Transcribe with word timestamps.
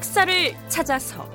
역사를 0.00 0.56
찾아서. 0.70 1.28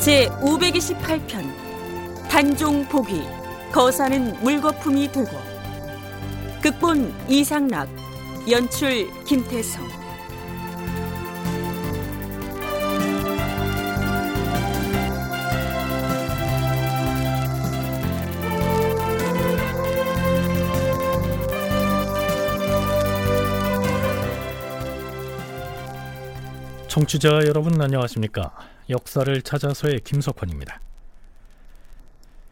제 0.00 0.28
528편 0.40 1.44
단종 2.30 2.88
복위 2.88 3.22
거사는 3.70 4.42
물거품이 4.42 5.12
되고. 5.12 5.28
극본 6.62 7.12
이상락 7.28 7.86
연출 8.50 9.12
김태성 9.24 9.86
청취자 26.98 27.28
여러분 27.46 27.80
안녕하십니까? 27.80 28.52
역사를 28.90 29.40
찾아서의 29.42 30.00
김석환입니다. 30.00 30.80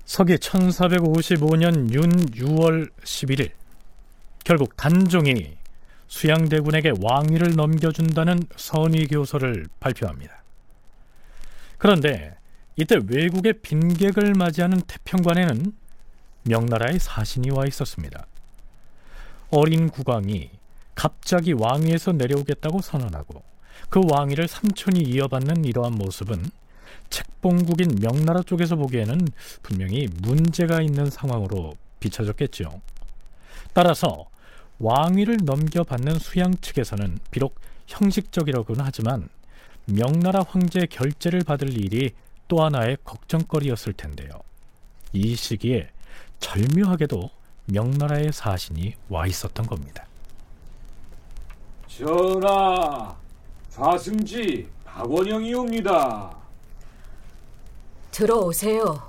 서기 0.04 0.36
1455년 0.36 1.92
윤 1.92 2.26
6월 2.26 2.88
11일 3.02 3.50
결국 4.44 4.76
단종이 4.76 5.56
수양대군에게 6.06 6.92
왕위를 7.02 7.56
넘겨준다는 7.56 8.38
선의교서를 8.54 9.66
발표합니다. 9.80 10.44
그런데 11.78 12.36
이때 12.76 13.00
외국의 13.04 13.54
빈객을 13.62 14.34
맞이하는 14.34 14.80
태평관에는 14.82 15.72
명나라의 16.44 17.00
사신이 17.00 17.50
와 17.50 17.64
있었습니다. 17.66 18.28
어린 19.50 19.88
국왕이 19.88 20.50
갑자기 20.94 21.52
왕위에서 21.52 22.12
내려오겠다고 22.12 22.80
선언하고 22.80 23.55
그 23.88 24.00
왕위를 24.04 24.48
삼촌이 24.48 25.00
이어받는 25.00 25.64
이러한 25.64 25.94
모습은 25.94 26.50
책봉국인 27.10 27.98
명나라 28.00 28.42
쪽에서 28.42 28.76
보기에는 28.76 29.28
분명히 29.62 30.08
문제가 30.22 30.80
있는 30.82 31.08
상황으로 31.08 31.76
비춰졌겠죠. 32.00 32.80
따라서 33.72 34.26
왕위를 34.78 35.38
넘겨받는 35.44 36.18
수양 36.18 36.56
측에서는 36.56 37.18
비록 37.30 37.54
형식적이라고는 37.86 38.84
하지만 38.84 39.28
명나라 39.86 40.42
황제의 40.42 40.88
결재를 40.88 41.44
받을 41.44 41.72
일이 41.72 42.10
또 42.48 42.64
하나의 42.64 42.98
걱정거리였을 43.04 43.92
텐데요. 43.92 44.30
이 45.12 45.34
시기에 45.36 45.88
절묘하게도 46.40 47.30
명나라의 47.66 48.32
사신이 48.32 48.94
와 49.08 49.26
있었던 49.26 49.66
겁니다. 49.66 50.06
전하, 51.88 53.16
좌승지 53.76 54.66
박원영이옵니다. 54.86 56.34
들어오세요. 58.10 59.02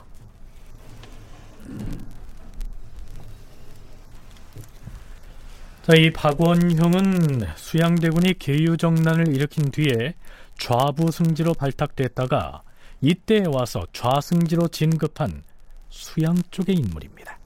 자, 5.83 5.95
이 5.95 6.11
박원형은 6.11 7.47
수양대군이 7.55 8.33
계유정난을 8.39 9.33
일으킨 9.33 9.71
뒤에 9.71 10.15
좌부승지로 10.59 11.53
발탁됐다가 11.53 12.63
이때에 12.99 13.45
와서 13.47 13.87
좌승지로 13.93 14.67
진급한 14.67 15.43
수양 15.87 16.35
쪽의 16.51 16.75
인물입니다. 16.75 17.39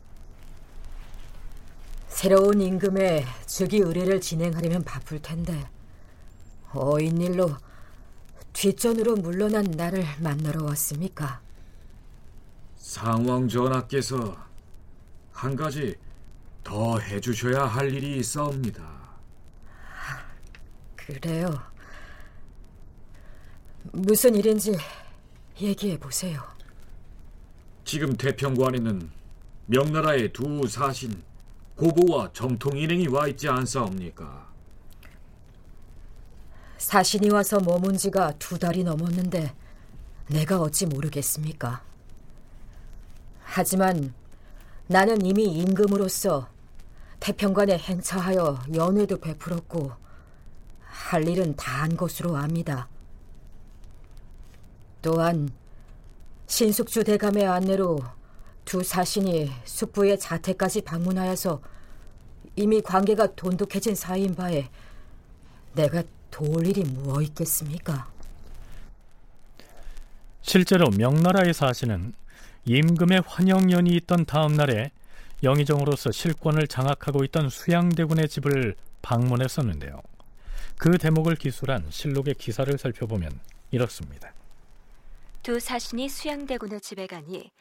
새로운 2.07 2.61
임금의 2.61 3.25
즉위 3.45 3.77
의례를 3.77 4.19
진행하려면 4.21 4.83
바쁠 4.83 5.21
텐데 5.21 5.53
어인 6.73 7.19
일로 7.21 7.57
뒷전으로 8.53 9.17
물러난 9.17 9.65
나를 9.71 10.05
만나러 10.19 10.63
왔습니까? 10.65 11.41
상왕 12.77 13.47
전하께서 13.47 14.37
한 15.31 15.55
가지 15.55 15.95
더 16.63 16.99
해주셔야 16.99 17.65
할 17.65 17.91
일이 17.91 18.17
있사옵니다. 18.17 18.83
그래요. 20.95 21.47
무슨 23.91 24.35
일인지 24.35 24.77
얘기해 25.59 25.97
보세요. 25.97 26.41
지금 27.83 28.15
태평관에는 28.15 29.09
명나라의 29.65 30.31
두 30.33 30.67
사신 30.67 31.23
고보와 31.75 32.31
정통 32.33 32.77
일행이 32.77 33.07
와 33.07 33.27
있지 33.27 33.49
않사옵니까? 33.49 34.50
사신이 36.81 37.29
와서 37.29 37.59
머문 37.59 37.95
지가 37.95 38.33
두 38.39 38.57
달이 38.57 38.83
넘었는데 38.83 39.53
내가 40.29 40.59
어찌 40.59 40.87
모르겠습니까? 40.87 41.83
하지만 43.43 44.15
나는 44.87 45.23
이미 45.23 45.43
임금으로서 45.43 46.49
태평관에 47.19 47.77
행차하여 47.77 48.63
연회도 48.73 49.19
베풀었고 49.19 49.91
할 50.81 51.27
일은 51.27 51.55
다 51.55 51.81
한 51.83 51.95
것으로 51.95 52.35
압니다. 52.35 52.89
또한 55.03 55.51
신숙주 56.47 57.03
대감의 57.03 57.45
안내로 57.45 57.99
두 58.65 58.83
사신이 58.83 59.51
숙부의 59.65 60.19
자택까지 60.19 60.81
방문하여서 60.81 61.61
이미 62.55 62.81
관계가 62.81 63.35
돈독해진 63.35 63.93
사이인 63.93 64.33
바에 64.33 64.67
내가 65.73 66.01
도울 66.31 66.65
일이 66.65 66.83
무엇 66.83 67.21
있겠습니까? 67.23 68.09
실제로 70.41 70.89
명나라의 70.89 71.53
사신은 71.53 72.13
임금의 72.65 73.21
환영연이 73.25 73.91
있던 73.97 74.25
다음 74.25 74.53
날에 74.53 74.91
영의정으로서 75.43 76.11
실권을 76.11 76.67
장악하고 76.67 77.23
있던 77.25 77.49
수양대군의 77.49 78.29
집을 78.29 78.75
방문했었는데요. 79.01 80.01
그 80.77 80.97
대목을 80.97 81.35
기술한 81.35 81.85
실록의 81.89 82.35
기사를 82.35 82.75
살펴보면 82.77 83.39
이렇습니다. 83.71 84.33
두 85.43 85.59
사신이 85.59 86.09
수양대군의 86.09 86.81
집에 86.81 87.07
가니 87.07 87.51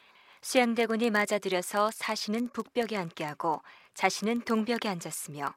수양대군이 0.41 1.09
맞아들여서 1.09 1.91
사신은 1.93 2.49
북벽에 2.49 2.97
앉게 2.97 3.23
하고 3.23 3.61
자신은 3.93 4.41
동벽에 4.41 4.89
앉았으며 4.89 5.53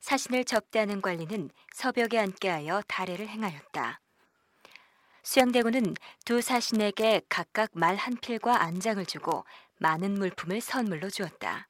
사신을 0.00 0.44
접대하는 0.44 1.00
관리는 1.00 1.50
서벽에 1.74 2.18
앉게 2.18 2.48
하여 2.48 2.82
다례를 2.88 3.28
행하였다. 3.28 4.00
수양대군은 5.22 5.94
두 6.24 6.40
사신에게 6.40 7.22
각각 7.28 7.70
말 7.74 7.96
한 7.96 8.16
필과 8.16 8.62
안장을 8.62 9.04
주고 9.06 9.44
많은 9.78 10.14
물품을 10.14 10.60
선물로 10.60 11.10
주었다. 11.10 11.68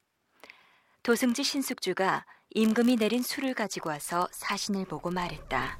도승지 1.02 1.42
신숙주가 1.42 2.24
임금이 2.50 2.96
내린 2.96 3.22
술을 3.22 3.54
가지고 3.54 3.90
와서 3.90 4.28
사신을 4.32 4.84
보고 4.86 5.10
말했다. 5.10 5.78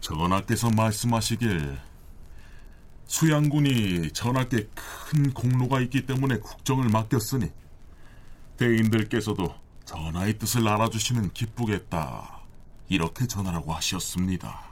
전하께서 0.00 0.70
말씀하시길 0.70 1.78
수양군이 3.06 4.12
전하께 4.12 4.68
큰 4.74 5.32
공로가 5.32 5.80
있기 5.80 6.06
때문에 6.06 6.38
국정을 6.38 6.88
맡겼으니 6.88 7.50
대인들께서도 8.56 9.65
전하의 9.86 10.36
뜻을 10.36 10.66
알아주시면 10.66 11.32
기쁘겠다. 11.32 12.40
이렇게 12.88 13.26
전하라고 13.26 13.72
하셨습니다. 13.72 14.66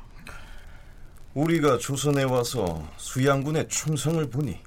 우리가 1.32 1.78
조선에 1.78 2.24
와서 2.24 2.86
수양군의 2.96 3.68
충성을 3.68 4.28
보니 4.28 4.60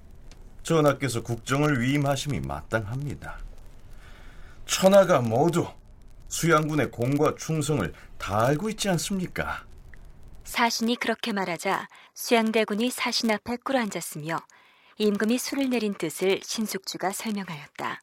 전하께서 0.63 1.21
국정을 1.21 1.81
위임하심이 1.81 2.39
마땅합니다. 2.41 3.39
천하가 4.65 5.21
모두 5.21 5.67
수양군의 6.29 6.91
공과 6.91 7.35
충성을 7.35 7.93
다 8.17 8.45
알고 8.47 8.69
있지 8.69 8.89
않습니까? 8.89 9.65
사신이 10.43 10.95
그렇게 10.95 11.33
말하자 11.33 11.87
수양대군이 12.15 12.89
사신 12.89 13.31
앞에 13.31 13.57
꿇어 13.63 13.79
앉았으며 13.79 14.37
임금이 14.97 15.37
술을 15.37 15.69
내린 15.69 15.93
뜻을 15.93 16.39
신숙주가 16.43 17.11
설명하였다. 17.11 18.01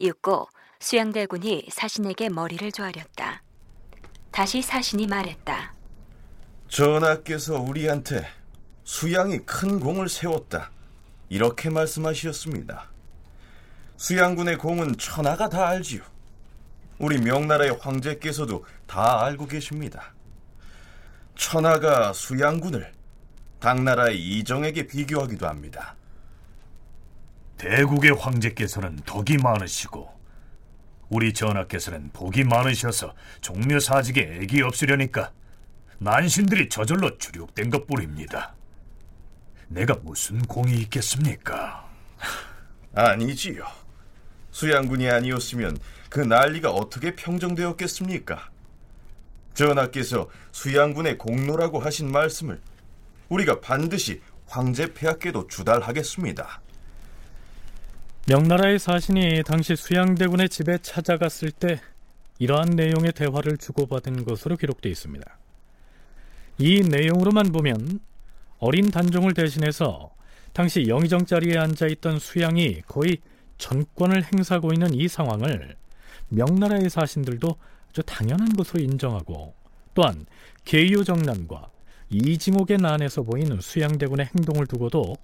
이윽고 0.00 0.48
수양대군이 0.88 1.68
사신에게 1.70 2.28
머리를 2.28 2.70
조아렸다. 2.70 3.42
다시 4.30 4.60
사신이 4.60 5.06
말했다. 5.06 5.72
전하께서 6.68 7.58
우리한테 7.58 8.26
수양이 8.84 9.38
큰 9.38 9.80
공을 9.80 10.10
세웠다. 10.10 10.70
이렇게 11.30 11.70
말씀하셨습니다. 11.70 12.90
수양군의 13.96 14.58
공은 14.58 14.98
천하가 14.98 15.48
다 15.48 15.68
알지요. 15.68 16.02
우리 16.98 17.18
명나라의 17.18 17.78
황제께서도 17.80 18.66
다 18.86 19.24
알고 19.24 19.46
계십니다. 19.46 20.12
천하가 21.34 22.12
수양군을 22.12 22.92
당나라의 23.58 24.20
이정에게 24.20 24.86
비교하기도 24.86 25.48
합니다. 25.48 25.96
대국의 27.56 28.10
황제께서는 28.10 28.96
덕이 29.06 29.38
많으시고 29.38 30.13
우리 31.08 31.32
전하께서는 31.32 32.10
복이 32.12 32.44
많으셔서 32.44 33.14
종묘 33.40 33.80
사직에 33.80 34.38
애기 34.40 34.62
없으려니까 34.62 35.32
난신들이 35.98 36.68
저절로 36.68 37.16
주력된 37.18 37.70
것 37.70 37.86
뿐입니다. 37.86 38.54
내가 39.68 39.94
무슨 40.02 40.40
공이 40.42 40.74
있겠습니까? 40.82 41.88
아니지요. 42.94 43.64
수양군이 44.50 45.08
아니었으면 45.08 45.76
그 46.08 46.20
난리가 46.20 46.70
어떻게 46.70 47.14
평정되었겠습니까? 47.14 48.50
전하께서 49.54 50.28
수양군의 50.52 51.18
공로라고 51.18 51.80
하신 51.80 52.10
말씀을 52.10 52.60
우리가 53.28 53.60
반드시 53.60 54.20
황제 54.46 54.92
폐하께도 54.92 55.48
주달하겠습니다. 55.48 56.60
명나라의 58.26 58.78
사신이 58.78 59.42
당시 59.44 59.76
수양대군의 59.76 60.48
집에 60.48 60.78
찾아갔을 60.78 61.50
때 61.50 61.78
이러한 62.38 62.70
내용의 62.70 63.12
대화를 63.12 63.58
주고받은 63.58 64.24
것으로 64.24 64.56
기록되어 64.56 64.90
있습니다. 64.90 65.38
이 66.56 66.80
내용으로만 66.80 67.52
보면 67.52 68.00
어린 68.60 68.90
단종을 68.90 69.34
대신해서 69.34 70.10
당시 70.54 70.86
영의정 70.88 71.26
자리에 71.26 71.58
앉아 71.58 71.86
있던 71.88 72.18
수양이 72.18 72.80
거의 72.86 73.18
전권을 73.58 74.24
행사하고 74.32 74.72
있는 74.72 74.94
이 74.94 75.06
상황을 75.06 75.76
명나라의 76.30 76.88
사신들도 76.88 77.56
아주 77.90 78.02
당연한 78.04 78.54
것으로 78.54 78.82
인정하고 78.82 79.52
또한 79.92 80.24
계유정난과 80.64 81.68
이징옥의 82.08 82.78
난에서 82.78 83.22
보이는 83.22 83.60
수양대군의 83.60 84.30
행동을 84.34 84.66
두고도 84.66 85.14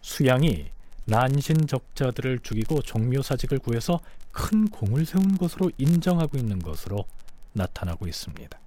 수양이 0.00 0.70
난신적자들을 1.06 2.40
죽이고 2.40 2.82
종묘사직을 2.82 3.58
구해서 3.58 4.00
큰 4.32 4.68
공을 4.68 5.06
세운 5.06 5.36
것으로 5.38 5.70
인정하고 5.78 6.36
있는 6.36 6.58
것으로 6.58 7.04
나타나고 7.52 8.06
있습니다. 8.06 8.58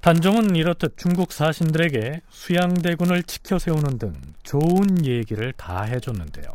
단종은 0.00 0.56
이렇듯 0.56 0.96
중국 0.96 1.32
사신들에게 1.32 2.22
수양대군을 2.30 3.22
지켜 3.24 3.58
세우는 3.58 3.98
등 3.98 4.14
좋은 4.42 5.04
얘기를 5.04 5.52
다 5.52 5.82
해줬는데요. 5.82 6.46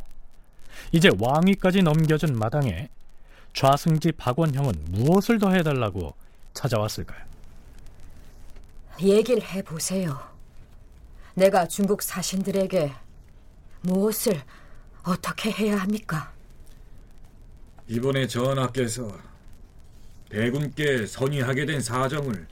이제 0.92 1.10
왕위까지 1.20 1.84
넘겨준 1.84 2.38
마당에 2.38 2.90
좌승지 3.54 4.14
박원형은 4.14 4.74
무엇을 4.90 5.40
더 5.40 5.52
해달라고 5.52 6.14
찾아왔을까요? 6.54 7.24
얘기를 9.02 9.44
해보세요. 9.44 10.20
내가 11.36 11.68
중국 11.68 12.02
사신들에게 12.02 12.92
무엇을 13.86 14.42
어떻게 15.04 15.52
해야 15.52 15.78
합니까? 15.78 16.32
이번에 17.88 18.28
전하께서 18.28 19.08
대군께 20.30 21.06
선의하게 21.06 21.66
된 21.66 21.82
사정을 21.82 22.48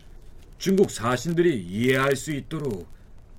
중국 0.60 0.92
사신들이 0.92 1.62
이해할 1.64 2.16
수 2.16 2.32
있도록 2.32 2.88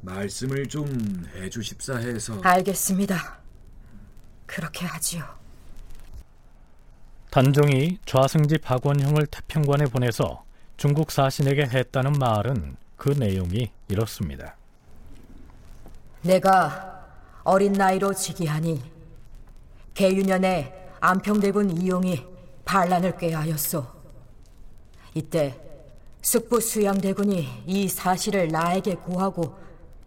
말씀을 0.01 0.67
좀 0.67 1.25
해주십사 1.37 1.97
해서 1.97 2.41
알겠습니다. 2.43 3.39
그렇게 4.47 4.85
하지요. 4.85 5.25
단종이 7.31 7.99
좌승지 8.05 8.59
박원형을 8.59 9.27
태평관에 9.27 9.87
보내서 9.87 10.45
중국 10.77 11.11
사신에게 11.11 11.63
했다는 11.63 12.13
말은 12.13 12.77
그 12.97 13.11
내용이 13.11 13.71
이렇습니다. 13.89 14.57
내가 16.23 16.94
어린 17.45 17.75
나이로 17.75 18.15
즉위하니 18.15 18.83
개유년에 19.93 20.91
안평대군 21.01 21.83
이용이 21.83 22.27
반란을 22.65 23.19
꾀하였소. 23.19 23.87
이때 25.15 25.61
숙부 26.23 26.59
수양대군이 26.59 27.65
이 27.67 27.89
사실을 27.89 28.49
나에게 28.49 28.95
고하고 28.95 29.57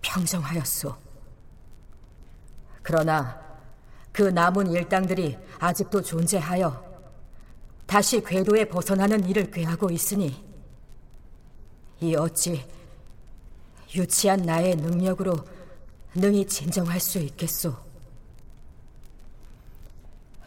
평정하였소. 0.01 0.95
그러나 2.81 3.39
그 4.12 4.24
남은 4.24 4.72
일당들이 4.72 5.38
아직도 5.60 6.01
존재하여 6.01 6.84
다시 7.86 8.19
궤도에 8.22 8.66
벗어나는 8.66 9.30
일을 9.30 9.51
꾀하고 9.51 9.92
있으니 9.92 10.44
이 12.01 12.16
어찌 12.16 12.66
유치한 13.95 14.42
나의 14.42 14.75
능력으로 14.75 15.36
능히 16.17 16.45
진정할 16.45 16.99
수 16.99 17.19
있겠소. 17.19 17.75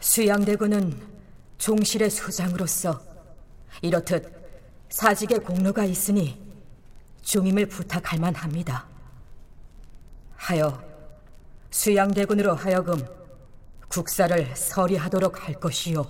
수양대군은 0.01 0.99
종실의 1.57 2.09
수장으로서 2.09 3.01
이렇듯 3.81 4.29
사직의 4.89 5.39
공로가 5.39 5.85
있으니 5.85 6.41
중임을 7.21 7.67
부탁할 7.67 8.19
만합니다. 8.19 8.85
하여 10.35 10.83
수양대군으로 11.69 12.55
하여금 12.55 12.99
국사를 13.87 14.55
서리하도록 14.55 15.47
할 15.47 15.53
것이요. 15.55 16.05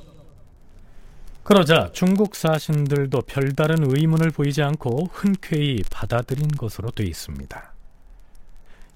그러자 1.44 1.90
중국 1.92 2.36
사신들도 2.36 3.22
별다른 3.22 3.78
의문을 3.84 4.32
보이지 4.32 4.62
않고 4.64 5.10
흔쾌히 5.12 5.84
받아들인 5.92 6.48
것으로 6.48 6.92
돼 6.92 7.04
있습니다. 7.04 7.71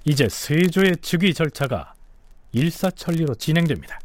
이제 0.07 0.29
세조의 0.29 0.97
즉위 1.01 1.33
절차가 1.33 1.95
일사천리로 2.51 3.33
진행됩니다. 3.35 3.99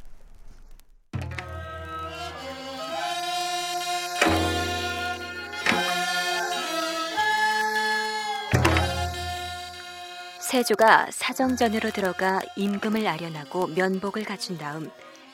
세조가 10.41 11.09
사정전으로 11.11 11.91
들어가 11.91 12.41
임금을 12.57 13.07
아련하고 13.07 13.67
면복을 13.69 14.25
갖춘 14.25 14.57
다음 14.57 14.91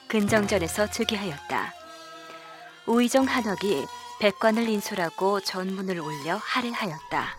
근정전에서 0.09 0.91
즉위하였다. 0.91 1.75
우의정 2.87 3.25
한혁이 3.25 3.87
백관을 4.21 4.69
인솔하고 4.69 5.41
전문을 5.41 6.01
올려 6.01 6.37
할례하였다. 6.37 7.38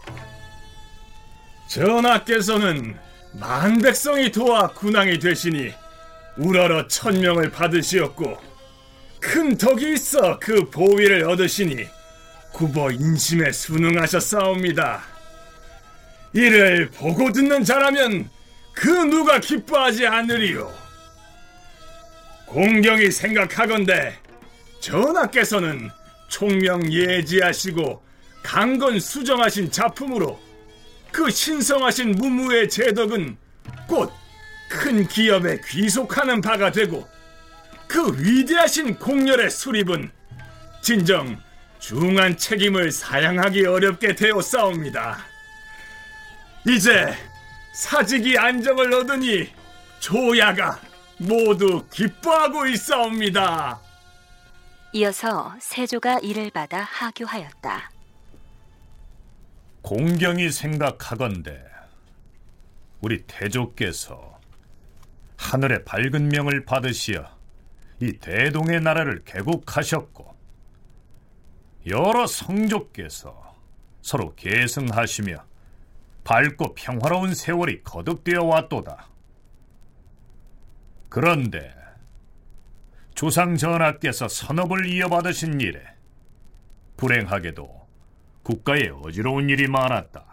전하께서는 1.68 3.07
만 3.34 3.80
백성이 3.80 4.32
도와 4.32 4.68
군왕이 4.70 5.20
되시니 5.20 5.74
우러러 6.38 6.88
천명을 6.88 7.52
받으시었고 7.52 8.38
큰 9.20 9.58
덕이 9.58 9.94
있어 9.94 10.40
그 10.40 10.70
보위를 10.70 11.28
얻으시니 11.30 11.88
구버 12.54 12.92
인심에 12.92 13.52
순응하셨사옵니다. 13.52 15.04
이를 16.34 16.90
보고 16.92 17.32
듣는 17.32 17.64
자라면 17.64 18.30
그 18.74 18.90
누가 18.90 19.40
기뻐하지 19.40 20.08
않으리요. 20.08 20.74
공경이 22.46 23.12
생각하건대 23.12 24.16
전하께서는 24.80 25.90
총명 26.30 26.92
예지하시고 26.92 28.04
강건 28.44 29.00
수정하신 29.00 29.72
작품으로 29.72 30.40
그 31.12 31.30
신성하신 31.30 32.12
무무의 32.12 32.70
제덕은 32.70 33.38
곧 33.88 34.12
큰 34.68 35.08
기업에 35.08 35.60
귀속하는 35.66 36.42
바가 36.42 36.72
되고 36.72 37.08
그 37.88 38.14
위대하신 38.20 39.00
공열의 39.00 39.50
수립은 39.50 40.12
진정 40.82 41.42
중한 41.80 42.36
책임을 42.36 42.92
사양하기 42.92 43.66
어렵게 43.66 44.16
되었사옵니다. 44.16 45.20
이제 46.68 47.16
사직이 47.74 48.38
안정을 48.38 48.94
얻으니 48.94 49.50
조야가 50.00 50.82
모두 51.18 51.86
기뻐하고 51.92 52.68
있사옵니다. 52.68 53.80
이어서 54.94 55.56
세조가 55.60 56.20
이를 56.20 56.50
받아 56.52 56.82
하교하였다. 56.82 57.92
공경이 59.88 60.52
생각하건대 60.52 61.64
우리 63.00 63.24
태조께서 63.26 64.38
하늘의 65.38 65.86
밝은 65.86 66.28
명을 66.28 66.66
받으시어 66.66 67.26
이 68.02 68.12
대동의 68.20 68.82
나라를 68.82 69.24
개국하셨고 69.24 70.36
여러 71.86 72.28
성족께서 72.28 73.56
서로 74.02 74.36
계승하시며 74.36 75.38
밝고 76.26 76.74
평화로운 76.74 77.34
세월이 77.34 77.86
거듭되어 77.86 78.44
왔도다. 78.44 79.08
그런데 81.08 81.74
조상 83.16 83.56
전하께서 83.56 84.28
선업을 84.28 84.92
이어받으신 84.92 85.62
일에 85.62 85.82
불행하게도 86.98 87.87
국가에 88.48 88.88
어지러운 89.04 89.50
일이 89.50 89.68
많았다. 89.68 90.24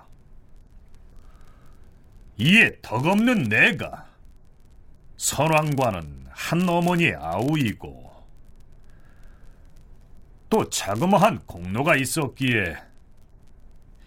이에 2.37 2.78
덕없는 2.80 3.49
내가 3.49 4.06
선왕과는 5.16 6.26
한 6.28 6.68
어머니의 6.68 7.16
아우이고 7.16 8.12
또 10.49 10.71
자그마한 10.71 11.40
공로가 11.47 11.97
있었기에 11.97 12.76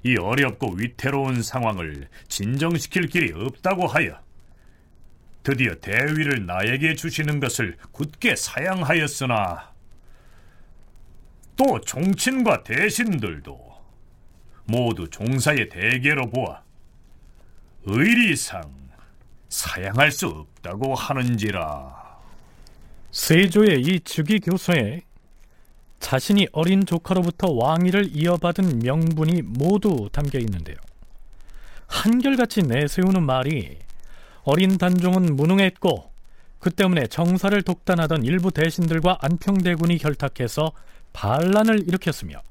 이 0.04 0.16
어렵고 0.16 0.76
위태로운 0.76 1.44
상황을 1.44 2.08
진정시킬 2.30 3.08
길이 3.08 3.34
없다고 3.34 3.88
하여 3.88 4.22
드디어 5.44 5.76
대위를 5.76 6.46
나에게 6.46 6.96
주시는 6.96 7.42
것을 7.42 7.76
굳게 7.92 8.38
사양하였으나 8.38 9.74
또 11.58 11.82
종친과 11.82 12.64
대신들도 12.64 13.67
모두 14.68 15.10
종사의 15.10 15.70
대계로 15.70 16.30
보아 16.30 16.62
의리상 17.86 18.62
사양할 19.50 20.12
수 20.12 20.28
없다고 20.28 20.94
하는지라. 20.94 22.08
세조의 23.12 23.82
이 23.82 24.00
즉위 24.02 24.40
교서에 24.40 25.02
자신이 26.00 26.48
어린 26.52 26.86
조카로부터 26.86 27.52
왕위를 27.52 28.16
이어받은 28.16 28.80
명분이 28.80 29.42
모두 29.44 30.10
담겨 30.12 30.38
있는데요. 30.40 30.76
한결같이 31.88 32.64
내세우는 32.64 33.24
말이 33.24 33.80
어린 34.44 34.78
단종은 34.78 35.36
무능했고 35.36 36.12
그 36.60 36.72
때문에 36.72 37.08
정사를 37.08 37.60
독단하던 37.62 38.24
일부 38.24 38.52
대신들과 38.52 39.20
안평대군이 39.22 39.98
결탁해서 39.98 40.72
반란을 41.14 41.88
일으켰으며 41.88 42.42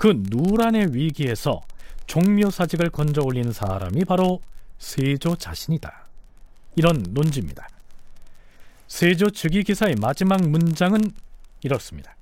그 0.00 0.14
누란의 0.30 0.94
위기에서 0.94 1.60
종묘사직을 2.06 2.88
건져 2.88 3.20
올린 3.22 3.52
사람이 3.52 4.06
바로 4.06 4.40
세조 4.78 5.36
자신이다. 5.36 6.06
이런 6.74 7.04
논지입니다. 7.10 7.68
세조 8.88 9.28
즉위 9.28 9.62
기사의 9.62 9.96
마지막 9.96 10.40
문장은 10.40 11.02
이렇습니다. 11.62 12.16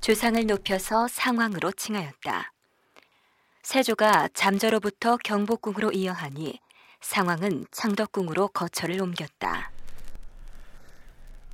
주상을 0.00 0.44
높여서 0.44 1.06
상왕으로 1.06 1.70
칭하였다. 1.70 2.52
세조가 3.62 4.30
잠저로부터 4.34 5.16
경복궁으로 5.18 5.92
이어하니 5.92 6.58
상왕은 7.02 7.66
창덕궁으로 7.70 8.48
거처를 8.48 9.00
옮겼다. 9.00 9.70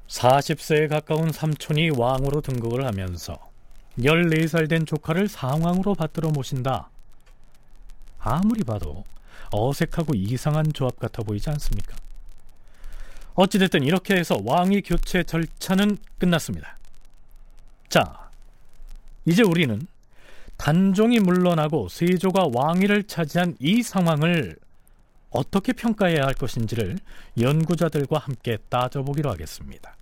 40세에 0.08 0.88
가까운 0.88 1.30
삼촌이 1.30 1.90
왕으로 1.90 2.40
등극을 2.40 2.86
하면서 2.86 3.54
14살 3.98 4.68
된 4.68 4.84
조카를 4.86 5.28
상왕으로 5.28 5.94
받들어 5.94 6.30
모신다. 6.30 6.90
아무리 8.18 8.64
봐도 8.64 9.04
어색하고 9.52 10.14
이상한 10.14 10.72
조합 10.72 10.98
같아 10.98 11.22
보이지 11.22 11.48
않습니까? 11.50 11.96
어찌됐든 13.34 13.82
이렇게 13.82 14.16
해서 14.16 14.38
왕위 14.44 14.82
교체 14.82 15.22
절차는 15.22 15.98
끝났습니다. 16.18 16.78
자, 17.88 18.30
이제 19.26 19.42
우리는 19.42 19.86
단종이 20.56 21.20
물러나고 21.20 21.88
세조가 21.88 22.48
왕위를 22.54 23.04
차지한 23.04 23.56
이 23.60 23.82
상황을 23.82 24.56
어떻게 25.30 25.72
평가해야 25.72 26.24
할 26.24 26.34
것인지를 26.34 26.98
연구자들과 27.38 28.18
함께 28.18 28.56
따져보기로 28.68 29.30
하겠습니다. 29.30 29.95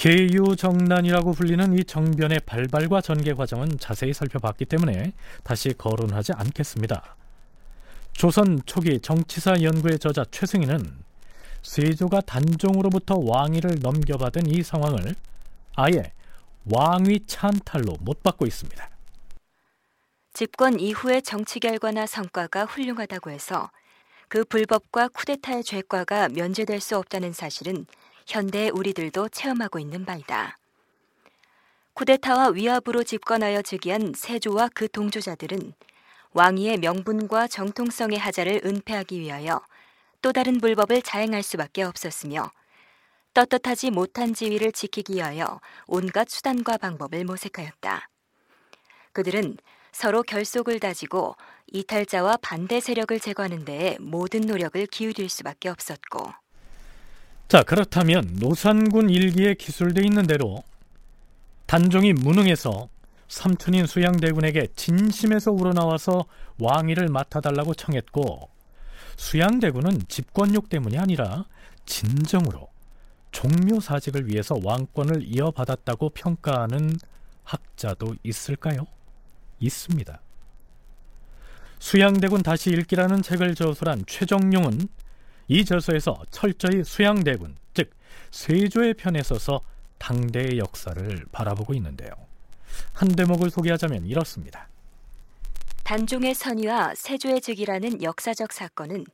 계유정난이라고 0.00 1.34
불리는 1.34 1.78
이 1.78 1.84
정변의 1.84 2.40
발발과 2.46 3.02
전개 3.02 3.34
과정은 3.34 3.78
자세히 3.78 4.14
살펴봤기 4.14 4.64
때문에 4.64 5.12
다시 5.44 5.74
거론하지 5.76 6.32
않겠습니다. 6.32 7.16
조선 8.14 8.62
초기 8.64 8.98
정치사 8.98 9.60
연구의 9.60 9.98
저자 9.98 10.24
최승희는 10.30 10.90
세조가 11.60 12.22
단종으로부터 12.22 13.18
왕위를 13.22 13.80
넘겨받은 13.82 14.46
이 14.46 14.62
상황을 14.62 15.14
아예 15.76 16.12
왕위 16.64 17.26
찬탈로 17.26 17.98
못 18.00 18.22
받고 18.22 18.46
있습니다. 18.46 18.88
집권 20.32 20.80
이후의 20.80 21.20
정치 21.20 21.60
결과나 21.60 22.06
성과가 22.06 22.64
훌륭하다고 22.64 23.30
해서 23.32 23.70
그 24.28 24.44
불법과 24.44 25.08
쿠데타의 25.08 25.62
죄과가 25.62 26.30
면제될 26.30 26.80
수 26.80 26.96
없다는 26.96 27.34
사실은 27.34 27.84
현대의 28.30 28.70
우리들도 28.70 29.28
체험하고 29.30 29.80
있는 29.80 30.04
바이다. 30.04 30.56
쿠데타와 31.94 32.50
위압으로 32.50 33.02
집권하여 33.02 33.62
즉위한 33.62 34.12
세조와 34.16 34.70
그 34.72 34.88
동조자들은 34.88 35.74
왕위의 36.32 36.78
명분과 36.78 37.48
정통성의 37.48 38.18
하자를 38.18 38.62
은폐하기 38.64 39.18
위하여 39.18 39.60
또 40.22 40.32
다른 40.32 40.60
불법을 40.60 41.02
자행할 41.02 41.42
수밖에 41.42 41.82
없었으며 41.82 42.52
떳떳하지 43.34 43.90
못한 43.90 44.32
지위를 44.32 44.70
지키기 44.70 45.14
위하여 45.14 45.60
온갖 45.86 46.28
수단과 46.28 46.78
방법을 46.78 47.24
모색하였다. 47.24 48.08
그들은 49.12 49.56
서로 49.90 50.22
결속을 50.22 50.78
다지고 50.78 51.36
이탈자와 51.66 52.38
반대 52.42 52.78
세력을 52.78 53.18
제거하는 53.18 53.64
데에 53.64 53.96
모든 54.00 54.42
노력을 54.42 54.84
기울일 54.86 55.28
수밖에 55.28 55.68
없었고 55.68 56.32
자 57.50 57.64
그렇다면 57.64 58.36
노산군 58.38 59.10
일기에 59.10 59.54
기술돼 59.54 60.02
있는 60.04 60.24
대로 60.24 60.62
단종이 61.66 62.12
무능해서 62.12 62.88
삼촌인 63.26 63.86
수양대군에게 63.86 64.68
진심에서 64.76 65.50
우러나와서 65.50 66.26
왕위를 66.60 67.08
맡아달라고 67.08 67.74
청했고 67.74 68.48
수양대군은 69.16 70.02
집권욕 70.06 70.68
때문이 70.68 70.96
아니라 70.96 71.44
진정으로 71.86 72.68
종묘사직을 73.32 74.28
위해서 74.28 74.54
왕권을 74.62 75.24
이어받았다고 75.24 76.10
평가하는 76.10 76.96
학자도 77.42 78.14
있을까요? 78.22 78.86
있습니다. 79.58 80.20
수양대군 81.80 82.44
다시 82.44 82.70
읽기라는 82.70 83.22
책을 83.22 83.56
저술한 83.56 84.04
최정용은 84.06 84.88
이 85.50 85.64
저서에서 85.64 86.16
철저히 86.30 86.84
수양대군, 86.84 87.56
즉 87.74 87.90
세조의 88.30 88.94
편에 88.94 89.20
서서 89.24 89.62
당대의 89.98 90.58
역사를 90.58 91.26
바라보고 91.32 91.74
있는데요. 91.74 92.12
한 92.92 93.08
대목을 93.08 93.50
소개하자면 93.50 94.06
이렇습니다. 94.06 94.68
단종의 95.82 96.34
선의와 96.34 96.94
세조의 96.94 97.40
즉위라는 97.40 98.00
역사적 98.00 98.52
사건은 98.52 99.04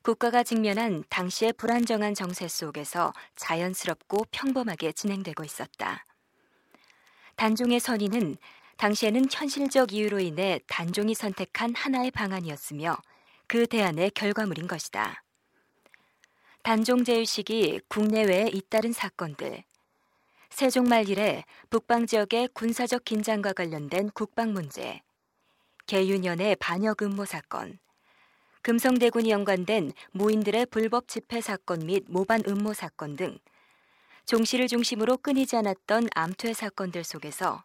국가가 0.00 0.42
직면한 0.42 1.04
당시의 1.10 1.52
불안정한 1.52 2.14
정세 2.14 2.48
속에서 2.48 3.12
자연스럽고 3.34 4.24
평범하게 4.30 4.92
진행되고 4.92 5.44
있었다. 5.44 6.06
단종의 7.36 7.80
선의는 7.80 8.38
당시에는 8.78 9.26
현실적 9.30 9.92
이유로 9.92 10.20
인해 10.20 10.58
단종이 10.68 11.14
선택한 11.14 11.74
하나의 11.74 12.12
방안이었으며 12.12 12.96
그 13.46 13.66
대안의 13.66 14.12
결과물인 14.12 14.68
것이다. 14.68 15.22
단종 16.66 17.04
제일식이 17.04 17.82
국내외에 17.86 18.48
잇따른 18.52 18.92
사건들, 18.92 19.62
세종 20.50 20.88
말 20.88 21.08
이래 21.08 21.44
북방 21.70 22.06
지역의 22.06 22.48
군사적 22.54 23.04
긴장과 23.04 23.52
관련된 23.52 24.10
국방 24.10 24.52
문제, 24.52 25.00
개유년의 25.86 26.56
반역 26.56 27.02
음모 27.02 27.24
사건, 27.24 27.78
금성대군이 28.62 29.30
연관된 29.30 29.92
모인들의 30.10 30.66
불법 30.66 31.06
집회 31.06 31.40
사건 31.40 31.86
및 31.86 32.02
모반 32.08 32.42
음모 32.44 32.74
사건 32.74 33.14
등 33.14 33.38
종시를 34.24 34.66
중심으로 34.66 35.18
끊이지 35.18 35.54
않았던 35.54 36.08
암투의 36.16 36.54
사건들 36.54 37.04
속에서 37.04 37.62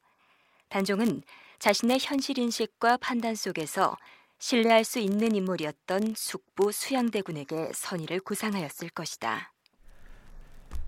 단종은 0.70 1.24
자신의 1.58 1.98
현실 2.00 2.38
인식과 2.38 2.98
판단 2.98 3.34
속에서 3.34 3.98
신뢰할 4.41 4.83
수 4.83 4.98
있는 4.98 5.36
인물이었던 5.36 6.15
숙부 6.17 6.71
수양대군에게 6.71 7.69
선의를 7.75 8.21
구상하였을 8.21 8.89
것이다. 8.89 9.53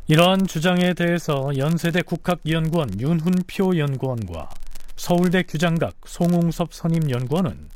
이러한 0.07 0.47
주장에 0.47 0.95
대해서 0.95 1.51
연세대 1.55 2.01
국학연구원 2.01 2.99
윤훈표 2.99 3.77
연구원과 3.77 4.49
서울대 4.95 5.43
규장각 5.43 5.93
송웅섭 6.05 6.73
선임연구원은 6.73 7.69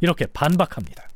이렇게 0.00 0.24
반박합니다. 0.26 1.06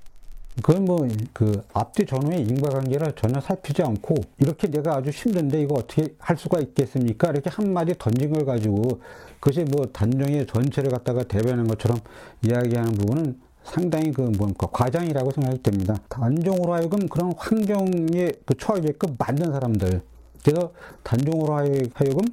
그건 0.62 0.85
뭐 0.85 1.09
그 1.33 1.62
앞뒤 1.73 2.05
전후의 2.07 2.43
인과관계를 2.43 3.15
전혀 3.17 3.41
살피지 3.41 3.83
않고 3.83 4.15
이렇게 4.38 4.69
내가 4.69 4.97
아주 4.97 5.11
힘든데 5.11 5.62
이거 5.62 5.75
어떻게 5.75 6.15
할 6.19 6.37
수가 6.37 6.61
있겠습니까? 6.61 7.31
이렇게 7.31 7.50
한마디 7.50 7.95
던진 7.99 8.33
걸 8.33 8.45
가지고 8.45 9.00
그것이 9.41 9.65
뭐 9.65 9.87
단종의 9.87 10.47
전체를 10.47 10.91
갖다가 10.91 11.25
대변한 11.25 11.67
것처럼 11.67 11.99
이야기하는 12.43 12.93
부분은 12.93 13.46
상당히 13.67 14.13
그 14.13 14.23
뭡니까 14.23 14.69
과장이라고 14.73 15.31
생각이 15.33 15.63
됩니다. 15.63 15.97
단종으로 16.09 16.75
하여금 16.75 17.09
그런 17.09 17.33
환경에 17.37 18.33
그 18.45 18.57
처하게끔 18.57 19.17
만든 19.19 19.53
사람들 19.53 20.03
그래서 20.45 20.73
단종으로 21.03 21.55
하여금 21.55 22.25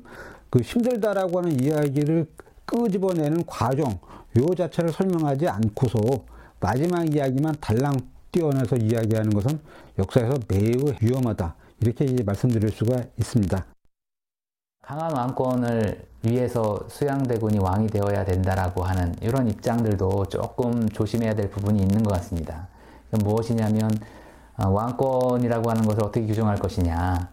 그 0.50 0.60
힘들다라고 0.60 1.40
하는 1.40 1.60
이야기를 1.60 2.28
끄집어내는 2.66 3.44
과정 3.48 4.00
요 4.38 4.46
자체를 4.56 4.92
설명하지 4.92 5.48
않고서 5.48 6.00
마지막 6.60 7.13
이야기만 7.13 7.56
달랑 7.60 7.98
띄어내서 8.32 8.78
이야기하는 8.78 9.32
것은 9.32 9.60
역사에서 10.00 10.40
매우 10.48 10.94
위험하다 11.02 11.56
이렇게 11.82 12.24
말씀드릴 12.24 12.70
수가 12.70 13.04
있습니다. 13.20 13.73
강한 14.84 15.16
왕권을 15.16 16.06
위해서 16.24 16.78
수양대군이 16.90 17.58
왕이 17.58 17.88
되어야 17.88 18.25
된다라고 18.25 18.84
하는 18.84 19.16
이런 19.22 19.50
입장들도 19.50 20.25
조금 20.25 20.90
조심해야 20.90 21.36
될 21.36 21.50
부분이 21.50 21.82
있는 21.82 22.04
것 22.04 22.13
같습니다. 22.16 22.68
무엇이냐면 23.12 23.90
어, 24.58 24.70
왕권이라고 24.70 25.70
하는 25.70 25.86
것을 25.86 26.04
어떻게 26.04 26.25
규정할 26.25 26.58
것이냐. 26.58 27.30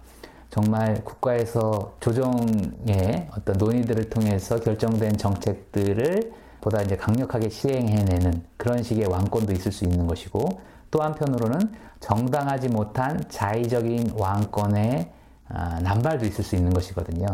정말 0.48 1.02
국가에서 1.04 1.94
조정의 1.98 3.28
어떤 3.36 3.56
논의들을 3.58 4.10
통해서 4.10 4.58
결정된 4.60 5.16
정책들을 5.16 6.32
보다 6.60 6.82
이제 6.82 6.96
강력하게 6.96 7.48
시행해내는 7.48 8.44
그런 8.56 8.82
식의 8.82 9.06
왕권도 9.06 9.52
있을 9.52 9.72
수 9.72 9.84
있는 9.84 10.06
것이고 10.06 10.60
또 10.92 11.02
한편으로는 11.02 11.72
정당하지 11.98 12.68
못한 12.68 13.20
자의적인 13.28 14.12
왕권의 14.16 15.19
아, 15.50 15.80
남발도 15.80 16.26
있을 16.26 16.44
수 16.44 16.56
있는 16.56 16.72
것이거든요. 16.72 17.26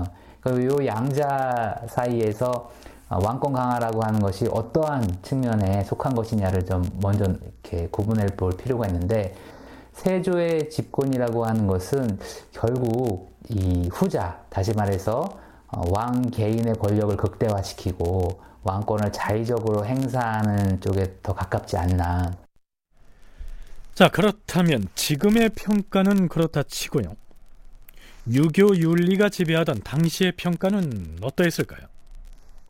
이 0.47 0.87
양자 0.87 1.83
사이에서 1.89 2.71
아, 3.09 3.19
왕권 3.23 3.53
강화라고 3.53 4.03
하는 4.03 4.21
것이 4.21 4.49
어떠한 4.51 5.23
측면에 5.23 5.85
속한 5.85 6.15
것이냐를 6.15 6.65
좀 6.67 6.83
먼저 7.01 7.25
이렇게 7.25 7.89
구분해 7.89 8.27
볼 8.37 8.57
필요가 8.57 8.87
있는데 8.89 9.35
세조의 9.93 10.71
집권이라고 10.71 11.47
하는 11.47 11.67
것은 11.67 12.19
결국 12.53 13.33
이 13.49 13.89
후자 13.93 14.45
다시 14.51 14.73
말해서 14.75 15.39
어, 15.69 15.83
왕 15.91 16.23
개인의 16.31 16.75
권력을 16.75 17.17
극대화시키고 17.17 18.41
왕권을 18.63 19.13
자의적으로 19.13 19.85
행사하는 19.85 20.81
쪽에 20.81 21.19
더 21.23 21.33
가깝지 21.33 21.77
않나. 21.77 22.33
자 23.95 24.09
그렇다면 24.09 24.89
지금의 24.95 25.51
평가는 25.51 26.29
그렇다 26.29 26.65
치고요. 26.65 27.15
유교 28.33 28.76
윤리가 28.76 29.28
지배하던 29.28 29.80
당시의 29.85 30.33
평가는 30.33 31.18
어떠했을까요? 31.23 31.87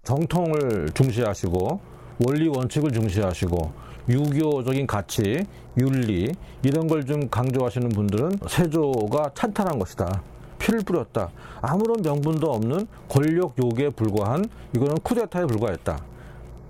정통을 0.02 0.90
중시하시고 0.94 1.80
원리 2.25 2.48
원칙을 2.48 2.92
중시하시고 2.92 3.86
유교적인 4.08 4.86
가치, 4.86 5.44
윤리 5.78 6.32
이런 6.62 6.86
걸 6.86 7.02
좀 7.04 7.28
강조하시는 7.28 7.88
분들은 7.88 8.38
세조가 8.48 9.30
찬탄한 9.34 9.78
것이다. 9.78 10.22
피를 10.58 10.80
뿌렸다. 10.80 11.30
아무런 11.60 12.02
명분도 12.02 12.50
없는 12.50 12.86
권력 13.08 13.56
요기에 13.58 13.90
불과한 13.90 14.44
이거는 14.75 14.96
쿠데타에 15.02 15.44
불과했다. 15.46 15.98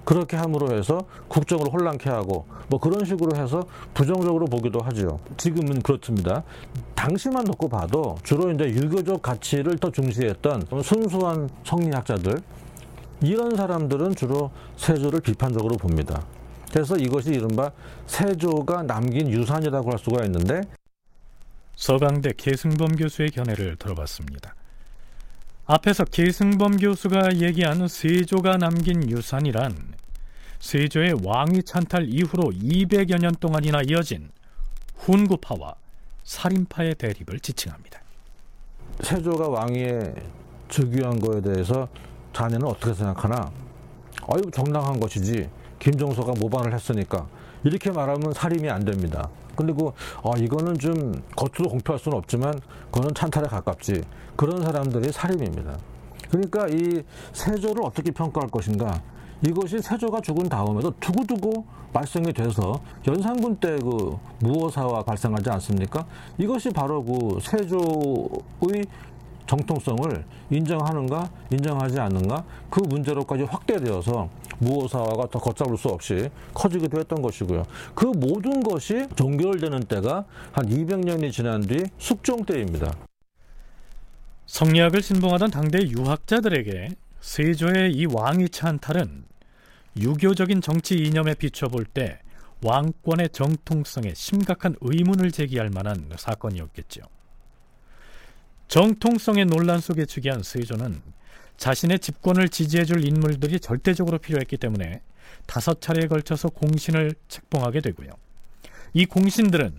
그렇게 0.06 0.36
함으로 0.36 0.74
해서 0.74 1.00
국정을 1.28 1.66
혼란케 1.70 2.08
하고 2.08 2.46
뭐 2.68 2.80
그런 2.80 3.04
식으로 3.04 3.36
해서 3.36 3.60
부정적으로 3.92 4.46
보기도 4.46 4.80
하죠. 4.80 5.18
지금은 5.36 5.82
그렇습니다. 5.82 6.44
당시만 6.94 7.44
놓고 7.44 7.68
봐도 7.68 8.16
주로 8.22 8.50
이제 8.52 8.64
유교적 8.66 9.20
가치를 9.20 9.78
더 9.78 9.90
중시했던 9.90 10.68
순수한 10.82 11.50
성리학자들 11.64 12.40
이런 13.22 13.56
사람들은 13.56 14.14
주로 14.14 14.50
세조를 14.76 15.20
비판적으로 15.20 15.76
봅니다. 15.76 16.22
그래서 16.72 16.96
이것이 16.96 17.30
이른바 17.30 17.72
세조가 18.06 18.84
남긴 18.84 19.28
유산이라고 19.28 19.90
할 19.90 19.98
수가 19.98 20.24
있는데 20.26 20.60
서강대 21.74 22.32
계승범 22.36 22.96
교수의 22.96 23.30
견해를 23.30 23.76
들어봤습니다. 23.76 24.55
앞에서 25.68 26.04
계승범 26.04 26.76
교수가 26.76 27.38
얘기한 27.38 27.88
세조가 27.88 28.58
남긴 28.58 29.10
유산이란 29.10 29.94
세조의 30.60 31.16
왕위 31.24 31.64
찬탈 31.64 32.06
이후로 32.08 32.52
200여 32.52 33.20
년 33.20 33.34
동안이나 33.34 33.80
이어진 33.88 34.30
훈구파와 34.98 35.74
살인파의 36.22 36.94
대립을 36.94 37.40
지칭합니다. 37.40 38.00
세조가 39.00 39.48
왕위에 39.48 40.14
즉위한 40.68 41.18
거에 41.18 41.40
대해서 41.40 41.88
자네는 42.32 42.64
어떻게 42.64 42.94
생각하나? 42.94 43.50
아유 44.32 44.42
정당한 44.54 45.00
것이지. 45.00 45.50
김종서가 45.80 46.34
모반을 46.38 46.74
했으니까 46.74 47.26
이렇게 47.64 47.90
말하면 47.90 48.32
살인이 48.32 48.70
안 48.70 48.84
됩니다. 48.84 49.28
그리고 49.56 49.94
어, 50.22 50.32
이거는 50.36 50.78
좀 50.78 51.12
겉으로 51.34 51.70
공표할 51.70 51.98
수는 51.98 52.18
없지만 52.18 52.54
그거는 52.90 53.14
찬탈에 53.14 53.46
가깝지. 53.46 54.02
그런 54.36 54.62
사람들이 54.62 55.10
살인입니다. 55.10 55.78
그러니까 56.30 56.66
이 56.68 57.02
세조를 57.32 57.82
어떻게 57.84 58.10
평가할 58.10 58.50
것인가? 58.50 59.00
이것이 59.46 59.80
세조가 59.80 60.20
죽은 60.20 60.48
다음에도 60.48 60.92
두고두고 60.98 61.64
발생이 61.92 62.32
돼서 62.32 62.80
연산군 63.06 63.56
때 63.56 63.76
그 63.76 64.18
무어사와 64.40 65.02
발생하지 65.02 65.48
않습니까? 65.50 66.06
이것이 66.38 66.70
바로 66.70 67.02
그 67.02 67.38
세조의 67.40 68.84
정통성을 69.46 70.24
인정하는가 70.50 71.30
인정하지 71.50 71.98
않는가 72.00 72.44
그 72.70 72.80
문제로까지 72.80 73.44
확대되어서 73.44 74.28
무어사화가 74.58 75.28
더 75.30 75.38
걷잡을 75.38 75.76
수 75.76 75.88
없이 75.88 76.28
커지기도 76.54 76.98
했던 76.98 77.20
것이고요. 77.22 77.64
그 77.94 78.06
모든 78.06 78.60
것이 78.60 79.06
종결되는 79.16 79.80
때가 79.80 80.24
한 80.52 80.66
200년이 80.66 81.32
지난 81.32 81.60
뒤 81.60 81.84
숙종 81.98 82.44
때입니다. 82.44 82.94
성리학을 84.46 85.02
신봉하던 85.02 85.50
당대 85.50 85.78
유학자들에게 85.80 86.90
세조의 87.20 87.92
이 87.92 88.06
왕위 88.06 88.48
찬탈은 88.48 89.24
유교적인 89.98 90.60
정치 90.60 90.94
이념에 90.94 91.34
비춰볼 91.34 91.84
때 91.84 92.20
왕권의 92.62 93.30
정통성에 93.30 94.14
심각한 94.14 94.76
의문을 94.80 95.30
제기할 95.30 95.70
만한 95.70 96.10
사건이었겠죠. 96.16 97.02
정통성의 98.68 99.46
논란 99.46 99.80
속에 99.80 100.06
즉위한 100.06 100.42
세조는 100.42 101.00
자신의 101.56 102.00
집권을 102.00 102.48
지지해줄 102.48 103.06
인물들이 103.06 103.60
절대적으로 103.60 104.18
필요했기 104.18 104.56
때문에 104.56 105.00
다섯 105.46 105.80
차례에 105.80 106.08
걸쳐서 106.08 106.48
공신을 106.50 107.14
책봉하게 107.28 107.80
되고요. 107.80 108.10
이 108.92 109.06
공신들은 109.06 109.72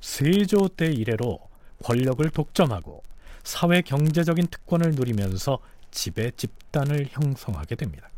세조 0.00 0.68
때 0.76 0.86
이래로 0.86 1.38
권력을 1.82 2.28
독점하고 2.28 3.02
사회 3.44 3.82
경제적인 3.82 4.48
특권을 4.48 4.92
누리면서 4.92 5.58
지배 5.90 6.30
집단을 6.32 7.06
형성하게 7.10 7.76
됩니다. 7.76 8.08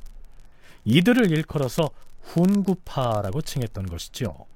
이들을 0.85 1.31
일컬어서 1.31 1.91
훈구파라고 2.23 3.43
칭했던 3.43 3.87
것이죠. 3.87 4.47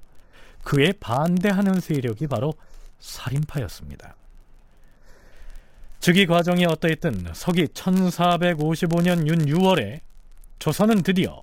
그에 0.63 0.93
반대하는 0.93 1.81
세력이 1.81 2.27
바로 2.27 2.55
살인파였습니다. 3.01 4.18
즉위 6.01 6.27
과정이 6.27 6.65
어떠했든 6.65 7.33
서기 7.35 7.67
1455년 7.67 9.27
윤 9.27 9.47
6월에 9.47 10.01
조선은 10.59 11.03
드디어 11.03 11.43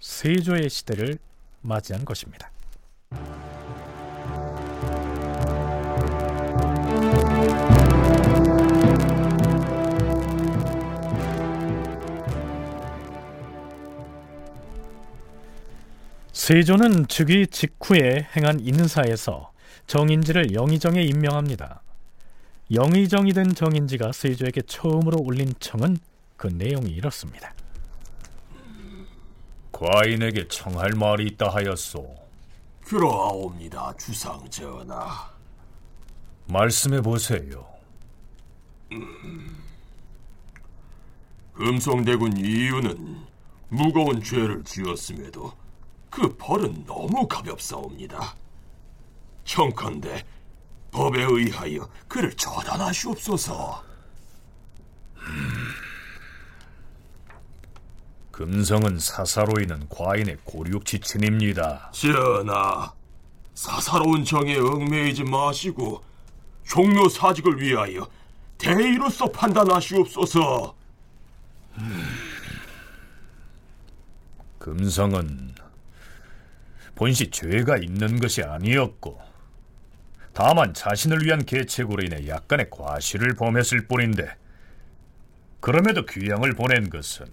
세조의 0.00 0.68
시대를 0.68 1.18
맞이한 1.62 2.04
것입니다. 2.04 2.50
세조는 16.32 17.08
즉위 17.08 17.46
직후에 17.46 18.26
행한 18.36 18.60
인사에서 18.60 19.52
정인지를 19.86 20.54
영의정에 20.54 21.02
임명합니다. 21.02 21.82
영의정이 22.70 23.32
된 23.32 23.54
정인지가 23.54 24.12
세조에게 24.12 24.62
처음으로 24.62 25.18
올린 25.22 25.54
청은 25.58 25.96
그 26.36 26.48
내용이 26.48 26.90
이렇습니다. 26.90 27.54
과인에게 29.72 30.48
청할 30.48 30.92
말이 30.92 31.26
있다 31.28 31.48
하였소. 31.48 32.14
그러하옵니다, 32.84 33.94
주상 33.96 34.48
전하. 34.50 35.30
말씀해 36.46 37.00
보세요. 37.00 37.66
음, 38.92 39.56
금성대군 41.54 42.36
이유는 42.36 43.18
무거운 43.68 44.22
죄를 44.22 44.62
지었음에도 44.64 45.52
그 46.10 46.34
벌은 46.36 46.84
너무 46.86 47.26
가볍사옵니다. 47.28 48.34
청컨대 49.44 50.24
법에 50.90 51.22
의하여 51.22 51.88
그를 52.08 52.32
처단하시옵소서. 52.34 53.84
금성은 58.30 58.98
사사로이는 59.00 59.88
과인의 59.88 60.38
고륙 60.44 60.84
지친입니다. 60.84 61.90
전하, 61.92 62.92
사사로운 63.54 64.24
정에 64.24 64.56
얽매이지 64.56 65.24
마시고 65.24 66.04
종묘 66.64 67.08
사직을 67.08 67.60
위하여 67.60 68.08
대의로서 68.56 69.26
판단하시옵소서. 69.32 70.76
금성은 74.58 75.54
본시 76.94 77.30
죄가 77.30 77.78
있는 77.78 78.20
것이 78.20 78.42
아니었고 78.42 79.27
다만 80.38 80.72
자신을 80.72 81.24
위한 81.24 81.44
계책으로 81.44 82.04
인해 82.04 82.28
약간의 82.28 82.70
과실을 82.70 83.34
범했을 83.34 83.88
뿐인데 83.88 84.36
그럼에도 85.58 86.06
귀양을 86.06 86.52
보낸 86.52 86.90
것은 86.90 87.26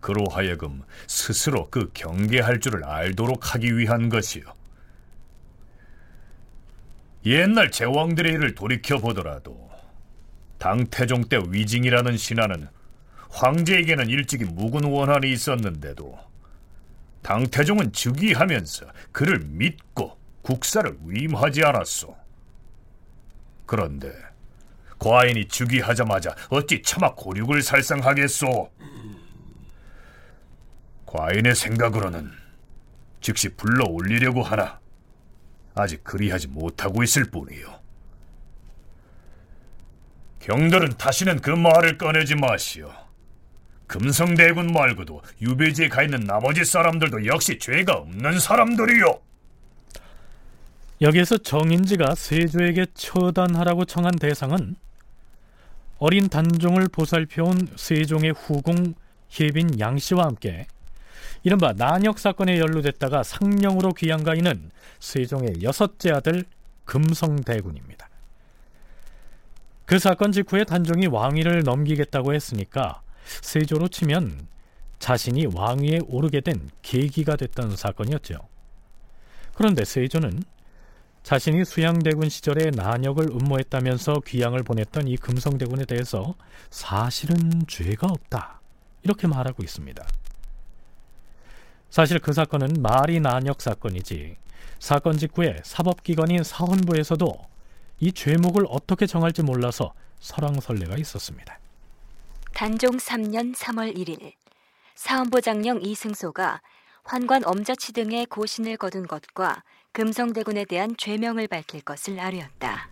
그로 0.00 0.24
하여금 0.30 0.82
스스로 1.06 1.68
그 1.68 1.90
경계할 1.92 2.60
줄을 2.60 2.84
알도록 2.84 3.54
하기 3.54 3.76
위한 3.76 4.08
것이요. 4.08 4.44
옛날 7.26 7.70
제왕들의 7.70 8.32
일을 8.32 8.54
돌이켜 8.54 8.96
보더라도 8.96 9.70
당태종 10.56 11.28
때 11.28 11.38
위징이라는 11.50 12.16
신하는 12.16 12.68
황제에게는 13.28 14.08
일찍이 14.08 14.44
묵은 14.44 14.84
원한이 14.84 15.30
있었는데도 15.30 16.18
당태종은 17.20 17.92
즉위하면서 17.92 18.86
그를 19.12 19.40
믿고 19.40 20.16
국사를 20.46 20.96
위임하지 21.02 21.64
않았소. 21.64 22.16
그런데 23.66 24.12
과인이 24.96 25.48
즉위하자마자 25.48 26.36
어찌 26.50 26.80
차마 26.82 27.12
고륙을 27.14 27.62
살상하겠소? 27.62 28.70
과인의 31.04 31.52
생각으로는 31.52 32.30
즉시 33.20 33.48
불러 33.56 33.86
올리려고 33.88 34.44
하나 34.44 34.78
아직 35.74 36.04
그리하지 36.04 36.46
못하고 36.46 37.02
있을 37.02 37.24
뿐이요. 37.24 37.80
경들은 40.38 40.96
다시는 40.96 41.40
그 41.40 41.50
말을 41.50 41.98
꺼내지 41.98 42.36
마시오. 42.36 42.92
금성대군 43.88 44.68
말고도 44.68 45.22
유배지에 45.42 45.88
가 45.88 46.04
있는 46.04 46.20
나머지 46.20 46.64
사람들도 46.64 47.26
역시 47.26 47.58
죄가 47.58 47.94
없는 47.94 48.38
사람들이요. 48.38 49.25
여기에서 51.02 51.36
정인지가 51.36 52.14
세조에게 52.14 52.86
처단하라고 52.94 53.84
청한 53.84 54.16
대상은 54.16 54.76
어린 55.98 56.28
단종을 56.28 56.88
보살펴온 56.88 57.68
세종의 57.76 58.32
후궁 58.32 58.94
혜빈 59.38 59.78
양씨와 59.78 60.24
함께 60.24 60.66
이른바 61.42 61.72
난역 61.72 62.18
사건에 62.18 62.58
연루됐다가 62.58 63.22
상령으로 63.22 63.92
귀양가 63.92 64.34
있는 64.34 64.70
세종의 65.00 65.62
여섯째 65.62 66.12
아들 66.12 66.44
금성대군입니다. 66.84 68.08
그 69.84 69.98
사건 69.98 70.32
직후에 70.32 70.64
단종이 70.64 71.06
왕위를 71.06 71.62
넘기겠다고 71.62 72.34
했으니까 72.34 73.02
세조로 73.42 73.88
치면 73.88 74.48
자신이 74.98 75.46
왕위에 75.54 76.00
오르게 76.06 76.40
된 76.40 76.70
계기가 76.82 77.36
됐던 77.36 77.76
사건이었죠. 77.76 78.38
그런데 79.54 79.84
세조는 79.84 80.42
자신이 81.26 81.64
수양대군 81.64 82.28
시절에 82.28 82.70
난역을 82.70 83.30
음모했다면서 83.32 84.20
귀양을 84.26 84.62
보냈던 84.62 85.08
이 85.08 85.16
금성대군에 85.16 85.84
대해서 85.84 86.36
사실은 86.70 87.66
죄가 87.66 88.06
없다. 88.06 88.60
이렇게 89.02 89.26
말하고 89.26 89.64
있습니다. 89.64 90.06
사실 91.90 92.20
그 92.20 92.32
사건은 92.32 92.80
말이 92.80 93.18
난역 93.18 93.60
사건이지 93.60 94.36
사건 94.78 95.18
직후에 95.18 95.62
사법기관인 95.64 96.44
사헌부에서도 96.44 97.28
이 97.98 98.12
죄목을 98.12 98.64
어떻게 98.68 99.06
정할지 99.06 99.42
몰라서 99.42 99.94
설왕설래가 100.20 100.94
있었습니다. 100.98 101.58
단종 102.54 102.98
3년 102.98 103.52
3월 103.52 103.96
1일 103.96 104.34
사헌부 104.94 105.40
장령 105.40 105.82
이승소가 105.82 106.62
환관 107.02 107.44
엄자치 107.44 107.92
등의 107.92 108.26
고신을 108.26 108.76
거둔 108.76 109.08
것과 109.08 109.64
금성대군에 109.96 110.66
대한 110.66 110.94
죄명을 110.98 111.48
밝힐 111.48 111.80
것을 111.80 112.20
아뢰었다. 112.20 112.90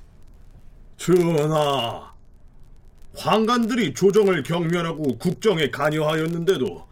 전하, 0.96 2.14
황관들이 3.14 3.92
조정을 3.92 4.42
경멸하고 4.42 5.18
국정에 5.18 5.70
관여하였는데도 5.70 6.88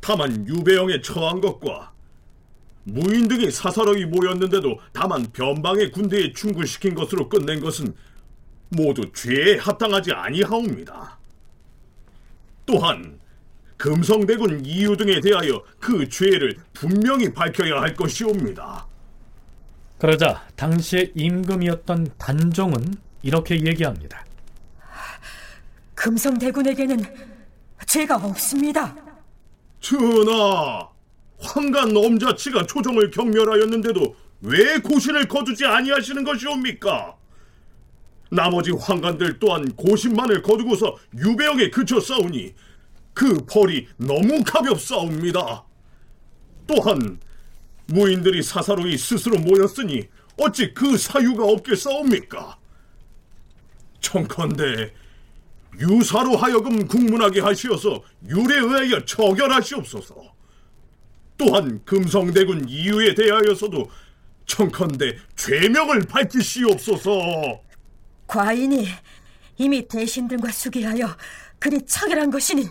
다만 0.00 0.46
유배영에 0.46 1.00
처한 1.00 1.40
것과 1.40 1.92
무인 2.84 3.26
등이 3.26 3.50
사사로이 3.50 4.04
모였는데도 4.04 4.78
다만 4.92 5.26
변방의 5.32 5.90
군대에 5.90 6.32
충굴시킨 6.32 6.94
것으로 6.94 7.28
끝낸 7.28 7.58
것은 7.58 7.96
모두 8.68 9.10
죄에 9.12 9.58
합당하지 9.58 10.12
아니하옵니다. 10.12 11.18
또한 12.64 13.18
금성대군 13.76 14.64
이유 14.64 14.96
등에 14.96 15.18
대하여 15.18 15.64
그 15.80 16.08
죄를 16.08 16.56
분명히 16.72 17.32
밝혀야 17.32 17.80
할 17.80 17.92
것이옵니다. 17.92 18.86
그러자 19.98 20.46
당시의 20.56 21.12
임금이었던 21.14 22.08
단종은 22.18 22.94
이렇게 23.22 23.54
얘기합니다. 23.64 24.24
금성대군에게는 25.94 27.02
죄가 27.86 28.16
없습니다. 28.16 28.94
전하, 29.80 30.88
황간 31.40 31.96
엄자치가 31.96 32.66
조정을 32.66 33.10
경멸하였는데도 33.10 34.14
왜 34.42 34.78
고신을 34.78 35.26
거두지 35.28 35.64
아니하시는 35.64 36.22
것이옵니까? 36.24 37.16
나머지 38.30 38.70
황관들 38.72 39.38
또한 39.38 39.70
고신만을 39.76 40.42
거두고서 40.42 40.96
유배역에 41.16 41.70
그쳐 41.70 42.00
싸우니 42.00 42.54
그 43.14 43.44
벌이 43.46 43.86
너무 43.96 44.42
가볍사옵니다. 44.44 45.64
또한 46.66 47.18
무인들이 47.86 48.42
사사로이 48.42 48.96
스스로 48.98 49.38
모였으니 49.38 50.08
어찌 50.38 50.72
그 50.74 50.96
사유가 50.96 51.44
없겠사옵니까? 51.44 52.58
청컨대 54.00 54.92
유사로 55.78 56.36
하여금 56.36 56.86
국문하게 56.86 57.40
하시어서 57.40 58.02
율에 58.28 58.58
의하여 58.58 59.04
처결하시옵소서. 59.04 60.14
또한 61.38 61.84
금성대군 61.84 62.68
이유에 62.68 63.14
대하여서도 63.14 63.90
청컨대 64.46 65.18
죄명을 65.36 66.00
밝히시옵소서. 66.02 67.60
과인이 68.26 68.88
이미 69.58 69.86
대신들과 69.86 70.50
수기하여 70.50 71.16
그리 71.58 71.84
처결한 71.84 72.30
것이니 72.30 72.68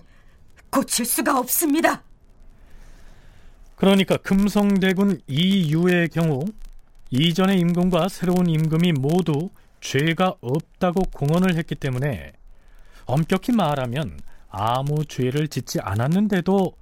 고칠 0.69 1.05
수가 1.05 1.37
없습니다. 1.39 2.03
그러니까 3.75 4.17
금성대군 4.17 5.21
이유의 5.27 6.09
경우 6.09 6.45
이전의 7.11 7.59
임금과 7.59 8.09
새로운 8.09 8.49
임금이 8.49 8.93
모두 8.93 9.49
죄가 9.81 10.35
없다고 10.41 11.03
공언을 11.13 11.55
했기 11.55 11.75
때문에 11.75 12.33
엄격히 13.05 13.51
말하면 13.51 14.19
아무 14.49 15.05
죄를 15.05 15.47
짓지 15.47 15.79
않았는데도 15.81 16.73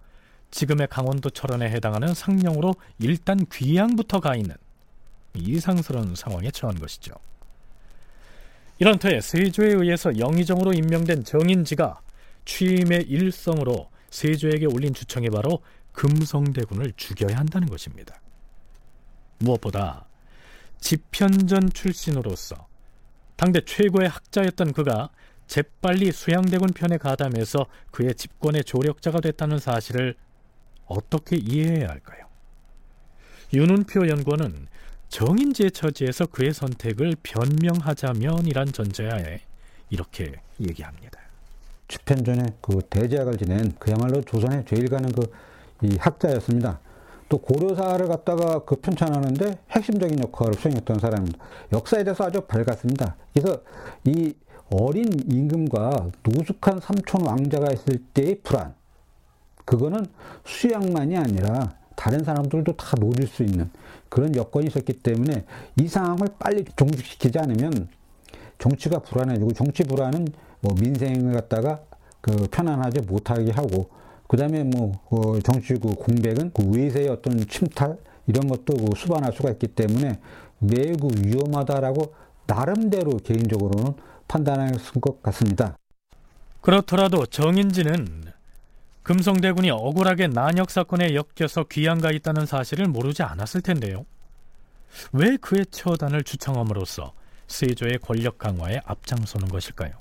지금의 0.52 0.88
강원도 0.90 1.30
철원에 1.32 1.70
해당하는 1.70 2.14
상령으로 2.14 2.76
일단 3.00 3.46
귀양부터 3.52 4.20
가 4.20 4.36
있는 4.36 4.56
이상스러운 5.36 6.16
상황에 6.16 6.52
처한 6.52 6.80
것이죠. 6.80 7.14
이런 8.78 9.00
터에 9.00 9.20
세조에 9.20 9.74
의해서 9.74 10.18
영의정으로 10.18 10.74
임명된 10.74 11.24
정인지가 11.24 12.02
취임의 12.46 13.04
일성으로 13.08 13.90
세조에게 14.12 14.68
올린 14.68 14.94
주청이 14.94 15.30
바로 15.30 15.62
금성대군을 15.94 16.94
죽여야 16.98 17.38
한다는 17.38 17.68
것입니다. 17.68 18.20
무엇보다 19.40 20.06
집현전 20.80 21.70
출신으로서 21.72 22.68
당대 23.36 23.62
최고의 23.64 24.10
학자였던 24.10 24.74
그가 24.74 25.10
재빨리 25.48 26.12
수양대군 26.12 26.70
편에 26.74 26.98
가담해서 26.98 27.66
그의 27.92 28.16
집권의 28.16 28.64
조력자가 28.64 29.22
됐다는 29.22 29.60
사실을 29.60 30.16
어떻게 30.86 31.38
이해해야 31.38 31.90
할까요? 31.90 32.28
윤은표 33.54 34.08
연구원은 34.08 34.68
정인지의 35.10 35.72
처지에서 35.72 36.26
그의 36.26 36.54
선택을 36.54 37.16
변명하자면이란 37.22 38.74
전제하에 38.74 39.42
이렇게 39.90 40.34
얘기합니다. 40.60 41.20
집현전에 41.88 42.44
그 42.62 42.80
대제학을 42.90 43.38
지낸 43.38 43.72
그야말로 43.78 44.22
조선의 44.22 44.66
제일 44.68 44.90
가는 44.90 45.12
그 45.12 45.32
이 45.84 45.98
학자였습니다. 46.00 46.80
또 47.30 47.38
고려사를 47.40 48.08
갖다가 48.08 48.60
그 48.60 48.76
편찬하는데 48.76 49.60
핵심적인 49.72 50.20
역할을 50.20 50.54
수행했던 50.54 51.00
사람입니다. 51.00 51.40
역사에 51.72 52.04
대해서 52.04 52.26
아주 52.26 52.42
밝았습니다. 52.42 53.16
그래서 53.34 53.62
이 54.06 54.34
어린 54.72 55.06
임금과 55.30 56.12
노숙한 56.24 56.80
삼촌 56.80 57.26
왕자가 57.26 57.72
있을 57.74 58.00
때의 58.14 58.40
불안, 58.44 58.74
그거는 59.66 60.06
수양만이 60.46 61.18
아니라 61.18 61.76
다른 61.96 62.24
사람들도 62.24 62.76
다 62.76 62.96
노릴 63.00 63.28
수 63.28 63.44
있는 63.44 63.70
그런 64.10 64.36
여건이 64.36 64.68
있었기 64.68 64.94
때문에 64.94 65.46
이 65.78 65.88
상황을 65.88 66.28
빨리 66.40 66.66
종식시키지 66.76 67.40
않으면 67.40 67.88
정치가 68.60 69.00
불안해지고 69.00 69.54
정치 69.54 69.84
불안은 69.84 70.28
뭐 70.62 70.74
민생을 70.80 71.34
갖다가 71.34 71.82
그 72.22 72.48
편안하지 72.50 73.02
못하게 73.02 73.52
하고 73.52 73.90
그 74.28 74.38
다음에 74.38 74.64
뭐그 74.64 75.42
정치 75.44 75.74
그 75.76 75.94
공백은 75.94 76.52
그 76.54 76.70
외세의 76.72 77.10
어떤 77.10 77.38
침탈 77.48 77.98
이런 78.28 78.48
것도 78.48 78.74
그 78.76 78.96
수반할 78.96 79.34
수가 79.34 79.52
있기 79.52 79.68
때문에 79.68 80.20
매우 80.60 80.96
그 80.98 81.10
위험하다라고 81.24 82.14
나름대로 82.48 83.18
개인적으로는 83.18 83.94
판단했을 84.28 85.02
것 85.02 85.22
같습니다. 85.22 85.78
그렇더라도 86.62 87.26
정인지는 87.26 88.24
금성대군이 89.04 89.70
억울하게 89.70 90.28
난역 90.28 90.72
사건에 90.72 91.14
엮여서 91.14 91.66
귀양가 91.66 92.12
있다는 92.12 92.46
사실을 92.46 92.88
모르지 92.88 93.22
않았을 93.22 93.62
텐데요. 93.62 94.06
왜 95.12 95.36
그의 95.38 95.66
처단을 95.70 96.24
주청함으로써 96.24 97.12
세조의 97.48 98.00
권력 98.00 98.38
강화에 98.38 98.80
앞장서는 98.86 99.50
것일까요? 99.50 99.92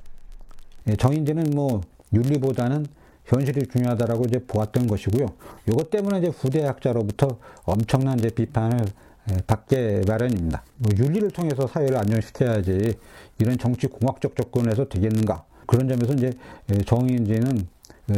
예, 0.88 0.94
정인지는 0.94 1.50
뭐 1.54 1.80
윤리보다는 2.12 2.86
현실이 3.26 3.66
중요하다라고 3.68 4.24
이제 4.26 4.38
보았던 4.46 4.86
것이고요. 4.86 5.26
이것 5.68 5.90
때문에 5.90 6.18
이제 6.18 6.28
후대 6.28 6.64
학자로부터 6.64 7.38
엄청난 7.64 8.18
이제 8.18 8.28
비판을 8.30 8.84
예, 9.30 9.36
받게 9.46 10.02
마련입니다. 10.06 10.64
뭐 10.78 10.90
윤리를 10.98 11.30
통해서 11.30 11.66
사회를 11.66 11.96
안정시켜야지 11.96 12.94
이런 13.38 13.56
정치 13.56 13.86
공학적 13.86 14.34
접근에서 14.34 14.88
되겠는가? 14.88 15.44
그런 15.66 15.88
점에서 15.88 16.12
이제 16.14 16.32
예, 16.70 16.78
정인지는 16.78 17.68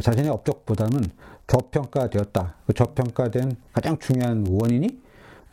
자신의 0.00 0.30
업적보다는 0.30 1.02
저평가되었다. 1.46 2.54
그 2.66 2.72
저평가된 2.72 3.56
가장 3.72 3.98
중요한 3.98 4.46
원인이 4.48 4.88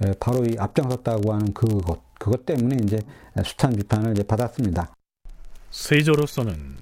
예, 0.05 0.13
바로 0.19 0.45
이 0.45 0.55
앞장섰다고 0.57 1.33
하는 1.33 1.53
그것, 1.53 1.99
그것 2.17 2.45
때문에 2.45 2.77
이제 2.83 2.99
숱한 3.43 3.75
비판을 3.75 4.13
이제 4.13 4.23
받았습니다. 4.23 4.95
세조로서는 5.69 6.77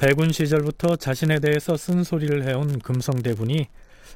대군 0.00 0.32
시절부터 0.32 0.96
자신에 0.96 1.40
대해서 1.40 1.76
쓴소리를 1.76 2.48
해온 2.48 2.78
금성대군이 2.78 3.68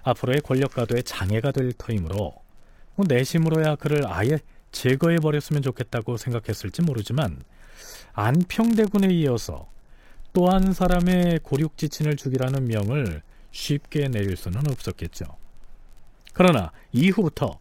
앞으로의 0.03 0.40
권력가도에 0.40 1.03
장애가 1.03 1.51
될 1.51 1.75
터이므로 1.75 2.33
뭐 2.94 3.07
내심으로야 3.07 3.77
그를 3.77 4.07
아예 4.07 4.38
제거해 4.73 5.18
버렸으면 5.18 5.61
좋겠다고 5.61 6.16
생각했을지 6.16 6.81
모르지만 6.81 7.44
안평대군에 8.14 9.12
이어서 9.12 9.68
또 10.33 10.49
한 10.49 10.73
사람의 10.73 11.40
고륙지친을 11.42 12.16
죽이라는 12.16 12.64
명을 12.64 13.20
쉽게 13.51 14.09
내릴 14.09 14.38
수는 14.38 14.62
없었겠죠. 14.70 15.27
그러나 16.33 16.73
이후부터 16.92 17.59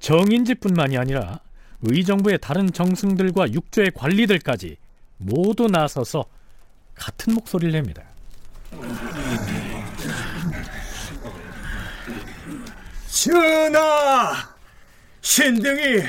정인지뿐만이 0.00 0.98
아니라 0.98 1.38
의정부의 1.82 2.40
다른 2.42 2.72
정승들과 2.72 3.52
육조의 3.52 3.92
관리들까지 3.94 4.76
모두 5.18 5.68
나서서 5.68 6.24
같은 6.94 7.34
목소리를 7.34 7.72
냅니다. 7.72 8.02
전하! 13.10 14.54
신등이 15.20 16.02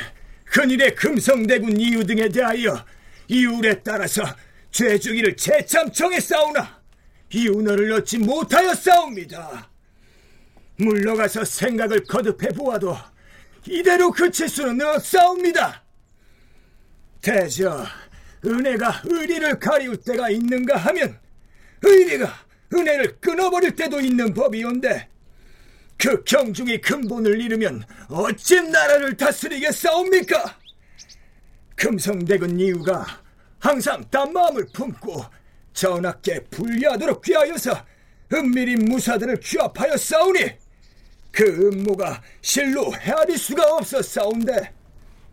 큰일의 0.46 0.96
금성대군 0.96 1.80
이유 1.80 2.06
등에 2.06 2.28
대하여 2.30 2.86
이율에 3.28 3.82
따라서 3.84 4.24
죄주기를 4.72 5.36
재참 5.38 5.92
정했사오나 5.92 6.82
이윤어를 7.32 7.92
얻지 7.94 8.20
못하여 8.20 8.74
싸웁니다. 8.74 9.70
물러가서 10.78 11.46
생각을 11.46 12.04
거듭해 12.04 12.50
보아도 12.50 12.98
이대로 13.68 14.12
그칠 14.12 14.50
수는 14.50 14.82
없사옵니다. 14.82 15.84
대저 17.22 17.86
은혜가 18.46 19.02
의리를 19.06 19.60
가리울 19.60 19.98
때가 19.98 20.30
있는가 20.30 20.78
하면 20.78 21.20
의리가 21.82 22.46
은혜를 22.74 23.18
끊어버릴 23.20 23.76
때도 23.76 24.00
있는 24.00 24.34
법이온데 24.34 25.10
그 25.98 26.24
경중이 26.24 26.82
근본을 26.82 27.42
잃으면 27.42 27.84
어찌 28.10 28.62
나라를 28.62 29.16
다스리겠사옵니까? 29.16 30.60
금성대군 31.76 32.60
이유가 32.60 33.06
항상 33.60 34.04
딴 34.10 34.32
마음을 34.32 34.68
품고 34.74 35.24
전하께 35.74 36.44
불리하도록 36.52 37.22
귀하여서 37.22 37.86
은밀히 38.34 38.76
무사들을 38.76 39.40
규합하여 39.42 39.98
싸우니 39.98 40.40
그 41.32 41.44
음모가 41.44 42.22
실로 42.42 42.94
헤아릴 42.96 43.38
수가 43.38 43.76
없었사온데 43.76 44.74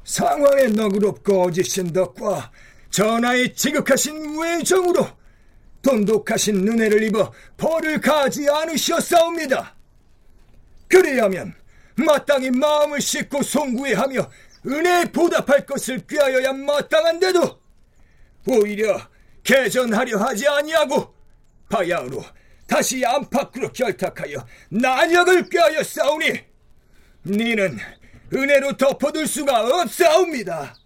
상황의 0.04 0.72
너그럽고 0.72 1.42
어지신 1.44 1.92
덕과 1.92 2.50
전하의 2.92 3.54
지극하신 3.54 4.38
외정으로 4.38 5.08
돈독하신 5.80 6.68
은혜를 6.68 7.02
입어 7.04 7.32
벌을 7.56 8.00
가지 8.00 8.48
않으셨사옵니다. 8.48 9.74
그리하면 10.88 11.54
마땅히 11.96 12.50
마음을 12.50 13.00
씻고 13.00 13.42
송구해하며 13.42 14.30
은혜에 14.66 15.04
보답할 15.06 15.66
것을 15.66 16.06
꾀하여야 16.06 16.52
마땅한데도 16.52 17.60
오히려 18.46 19.00
개전하려 19.42 20.18
하지 20.18 20.46
아니하고 20.46 21.14
바야흐로 21.68 22.22
다시 22.66 23.04
안팎으로 23.04 23.72
결탁하여 23.72 24.46
난역을 24.70 25.48
꾀하여 25.48 25.82
싸우니 25.82 26.32
니는 27.24 27.78
은혜로 28.32 28.76
덮어둘 28.76 29.26
수가 29.26 29.80
없사옵니다. 29.80 30.81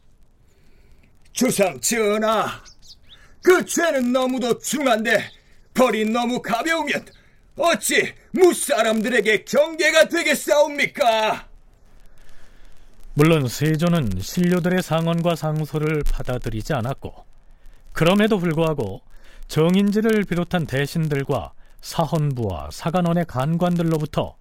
주상 1.36 1.78
전하, 1.80 2.62
그 3.42 3.62
죄는 3.62 4.10
너무도 4.10 4.58
중한데 4.58 5.30
벌이 5.74 6.06
너무 6.06 6.40
가벼우면 6.40 7.04
어찌 7.56 8.14
무사람들에게 8.32 9.44
경계가 9.44 10.08
되겠사옵니까? 10.08 11.46
물론 13.12 13.48
세조는 13.48 14.12
신료들의 14.18 14.82
상언과 14.82 15.36
상소를 15.36 16.04
받아들이지 16.10 16.72
않았고 16.72 17.26
그럼에도 17.92 18.38
불구하고 18.38 19.02
정인지를 19.48 20.24
비롯한 20.24 20.66
대신들과 20.66 21.52
사헌부와 21.82 22.70
사간원의 22.72 23.26
간관들로부터 23.26 24.36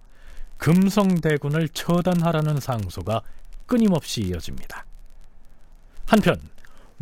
금성대군을 0.56 1.68
처단하라는 1.68 2.58
상소가 2.58 3.20
끊임없이 3.66 4.22
이어집니다. 4.22 4.86
한편 6.06 6.40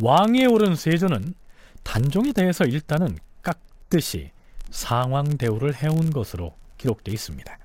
왕위에 0.01 0.45
오른 0.45 0.75
세조는 0.75 1.33
단종에 1.83 2.33
대해서 2.33 2.65
일단은 2.65 3.17
깍듯이 3.41 4.31
상황 4.69 5.37
대우를 5.37 5.75
해온 5.75 6.11
것으로 6.11 6.55
기록되어 6.77 7.13
있습니다. 7.13 7.57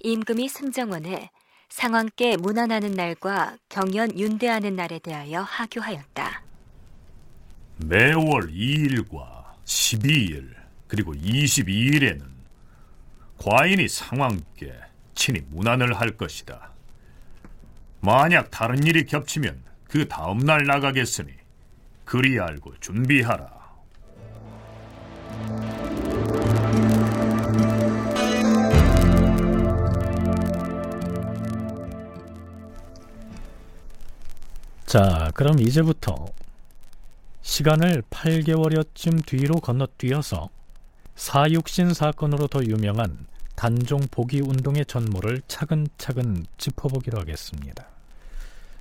임금이 0.00 0.48
승정원에 0.48 1.30
상왕께 1.68 2.36
문안하는 2.36 2.92
날과 2.92 3.56
경연 3.68 4.18
윤대하는 4.18 4.76
날에 4.76 4.98
대하여 4.98 5.42
하교하였다. 5.42 6.42
매월 7.78 8.52
2일과 8.52 9.44
12일 9.64 10.54
그리고 10.86 11.14
22일에는 11.14 12.22
과인이 13.38 13.88
상왕께 13.88 14.74
친히 15.14 15.40
문안을 15.50 15.98
할 15.98 16.16
것이다. 16.16 16.70
만약 18.00 18.50
다른 18.50 18.84
일이 18.84 19.04
겹치면 19.04 19.62
그 19.92 20.08
다음 20.08 20.38
날 20.38 20.64
나가겠으니 20.64 21.30
그리 22.06 22.40
알고 22.40 22.72
준비하라. 22.80 23.46
자, 34.86 35.30
그럼 35.34 35.60
이제부터 35.60 36.24
시간을 37.42 38.02
8개월여쯤 38.08 39.26
뒤로 39.26 39.56
건너뛰어서 39.56 40.48
사육신 41.16 41.92
사건으로 41.92 42.46
더 42.46 42.64
유명한 42.64 43.26
단종 43.56 44.00
복위 44.10 44.40
운동의 44.40 44.86
전모를 44.86 45.42
차근차근 45.48 46.46
짚어보기로 46.56 47.18
하겠습니다. 47.20 47.91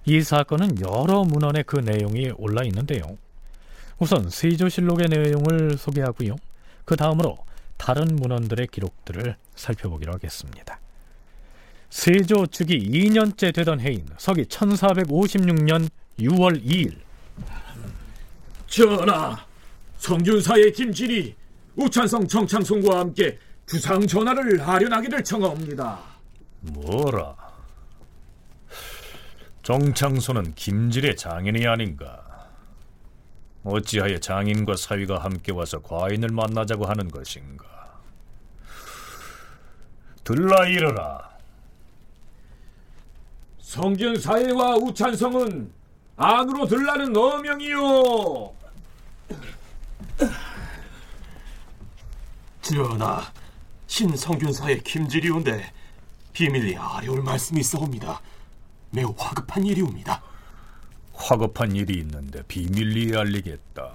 이 0.05 0.21
사건은 0.21 0.79
여러 0.81 1.23
문헌에 1.23 1.63
그 1.63 1.77
내용이 1.77 2.31
올라 2.37 2.63
있는데요. 2.63 3.01
우선 3.99 4.29
세조실록의 4.29 5.07
내용을 5.09 5.77
소개하고요. 5.77 6.35
그 6.85 6.95
다음으로 6.95 7.37
다른 7.77 8.15
문헌들의 8.15 8.67
기록들을 8.67 9.35
살펴보기로 9.55 10.13
하겠습니다. 10.13 10.79
세조 11.89 12.47
즉위 12.47 12.89
2년째 12.89 13.53
되던 13.53 13.79
해인 13.79 14.05
서기 14.17 14.43
1456년 14.45 15.89
6월 16.19 16.63
2일 16.63 16.95
전하, 18.67 19.45
성균사의 19.97 20.71
김진이 20.71 21.35
우찬성 21.75 22.27
정창송과 22.27 22.99
함께 22.99 23.37
주상 23.65 24.05
전하를 24.07 24.61
아련하기를 24.61 25.23
청하옵니다. 25.23 25.99
뭐라? 26.61 27.40
정창소는 29.63 30.55
김질의 30.55 31.15
장인이 31.15 31.67
아닌가? 31.67 32.49
어찌하여 33.63 34.17
장인과 34.17 34.75
사위가 34.75 35.23
함께 35.23 35.51
와서 35.51 35.79
과인을 35.81 36.29
만나자고 36.29 36.85
하는 36.85 37.09
것인가? 37.09 37.65
들라 40.23 40.67
이르라. 40.67 41.29
성균사회와 43.59 44.77
우찬성은 44.77 45.71
안으로 46.17 46.65
들라는 46.65 47.15
어명이요. 47.15 48.53
전하, 52.61 53.31
신성균사의 53.87 54.83
김지리온데 54.83 55.71
비밀리 56.33 56.75
아뢰올 56.77 57.21
말씀이 57.21 57.59
있어옵니다. 57.59 58.21
매우 58.91 59.13
화급한 59.17 59.65
일이 59.65 59.81
옵니다. 59.81 60.21
화급한 61.13 61.75
일이 61.75 61.99
있는데 61.99 62.43
비밀리에 62.43 63.17
알리겠다. 63.17 63.91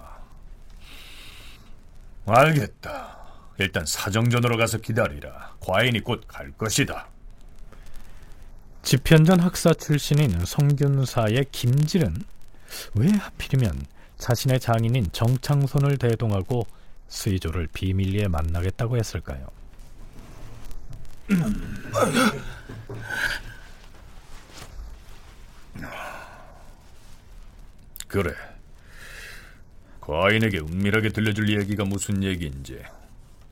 알겠다. 2.27 3.17
일단 3.59 3.85
사정전으로 3.87 4.57
가서 4.57 4.79
기다리라. 4.79 5.55
과인이 5.61 6.01
곧 6.01 6.27
갈 6.27 6.51
것이다. 6.53 7.09
집현전 8.83 9.41
학사 9.41 9.75
출신인 9.75 10.45
성균사의 10.45 11.47
김질은 11.51 12.15
왜 12.95 13.11
하필이면 13.11 13.85
자신의 14.19 14.61
장인인 14.61 15.09
정창손을 15.13 15.99
대동하고 15.99 16.67
스이조를 17.09 17.69
비밀리에 17.73 18.29
만나겠다고 18.29 18.97
했을까요? 18.97 19.49
그래. 28.09 28.33
과인에게 30.01 30.59
은밀하게 30.59 31.09
들려줄 31.09 31.61
얘기가 31.61 31.85
무슨 31.85 32.23
얘기인지 32.23 32.81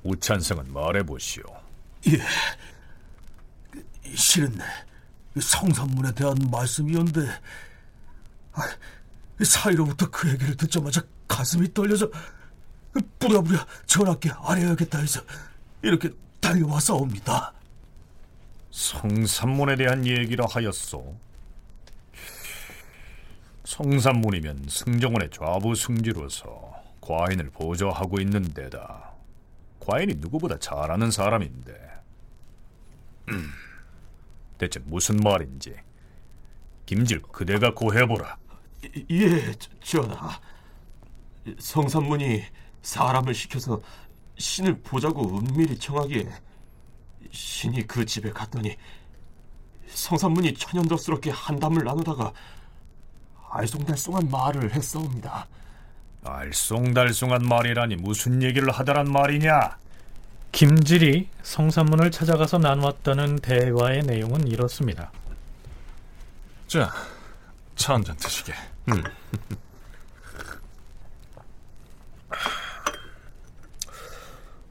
우찬성은 0.05 0.73
말해보시오. 0.73 1.43
예. 2.09 2.21
실은 4.15 4.57
성산문에 5.41 6.13
대한 6.13 6.37
말씀이었는데 6.51 7.21
아, 8.53 8.63
사이로부터 9.43 10.09
그 10.11 10.31
얘기를 10.31 10.57
듣자마자 10.57 11.03
가슴이 11.27 11.75
떨려서 11.75 12.09
부랴부랴 13.19 13.67
전하께 13.87 14.31
아뢰야겠다 14.31 14.99
해서 14.99 15.21
이렇게 15.83 16.11
달려와서 16.41 16.95
옵니다. 16.95 17.53
성산문에 18.71 19.77
대한 19.77 20.07
얘기라 20.07 20.47
하였소. 20.49 21.17
성산문이면 23.65 24.67
승정원의 24.69 25.31
좌부 25.31 25.75
승지로서 25.75 26.75
과인을 27.01 27.51
보조하고 27.51 28.21
있는 28.21 28.43
데다. 28.53 29.13
과인이 29.81 30.15
누구보다 30.19 30.59
잘 30.59 30.91
아는 30.91 31.11
사람인데. 31.11 31.73
음, 33.31 33.51
대체 34.59 34.81
무슨 34.85 35.17
말인지 35.17 35.75
김질 36.87 37.23
그대가 37.23 37.75
고해보라. 37.75 38.37
예, 39.11 39.53
전하. 39.83 40.39
성산문이 41.59 42.43
사람을 42.83 43.35
시켜서 43.35 43.81
신을 44.37 44.81
보자고 44.83 45.39
은밀히 45.39 45.79
청하기에 45.79 46.31
신이 47.31 47.87
그 47.87 48.05
집에 48.05 48.31
갔더니 48.31 48.77
성산문이 49.87 50.55
천연덕스럽게 50.55 51.31
한담을 51.31 51.85
나누다가 51.85 52.33
알쏭달쏭한 53.55 54.31
말을 54.31 54.73
했사옵니다. 54.75 55.47
알쏭달쏭한 56.25 57.45
말이라니 57.45 57.97
무슨 57.97 58.43
얘기를 58.43 58.71
하더란 58.73 59.11
말이냐? 59.11 59.77
김질이 60.53 61.29
성산문을 61.43 62.11
찾아가서 62.11 62.59
나누었다는 62.59 63.37
대화의 63.41 64.03
내용은 64.05 64.47
이렇습니다. 64.47 65.11
자, 66.69 66.91
차 67.77 67.93
한 67.95 68.05
잔 68.05 68.17
드시게. 68.17 68.53
음. 68.89 69.03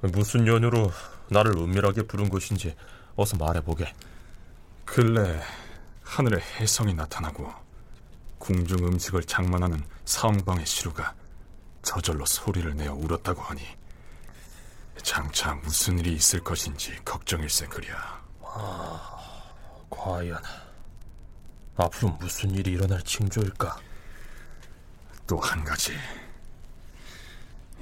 무슨 0.12 0.46
연유로 0.48 0.92
나를 1.30 1.54
은밀하게 1.58 2.04
부른 2.04 2.30
것인지 2.30 2.76
어서 3.16 3.38
말해보게. 3.38 3.94
근래 4.86 5.42
하늘에 6.04 6.42
혜성이 6.60 6.94
나타나고 6.94 7.52
궁중 8.44 8.86
음식을 8.86 9.24
장만하는 9.24 9.82
사방의 10.04 10.66
시루가 10.66 11.16
저절로 11.82 12.26
소리를 12.26 12.76
내어 12.76 12.94
울었다고 12.94 13.42
하니 13.42 13.62
장차 15.02 15.54
무슨 15.56 15.98
일이 16.00 16.12
있을 16.16 16.44
것인지 16.44 16.94
걱정일세 17.06 17.68
그랴. 17.68 18.22
아, 18.42 19.32
과연 19.90 20.38
앞으로 21.78 22.12
무슨 22.20 22.52
일이 22.52 22.72
일어날 22.72 23.02
징조일까? 23.04 23.80
또 25.26 25.40
한 25.40 25.64
가지. 25.64 25.94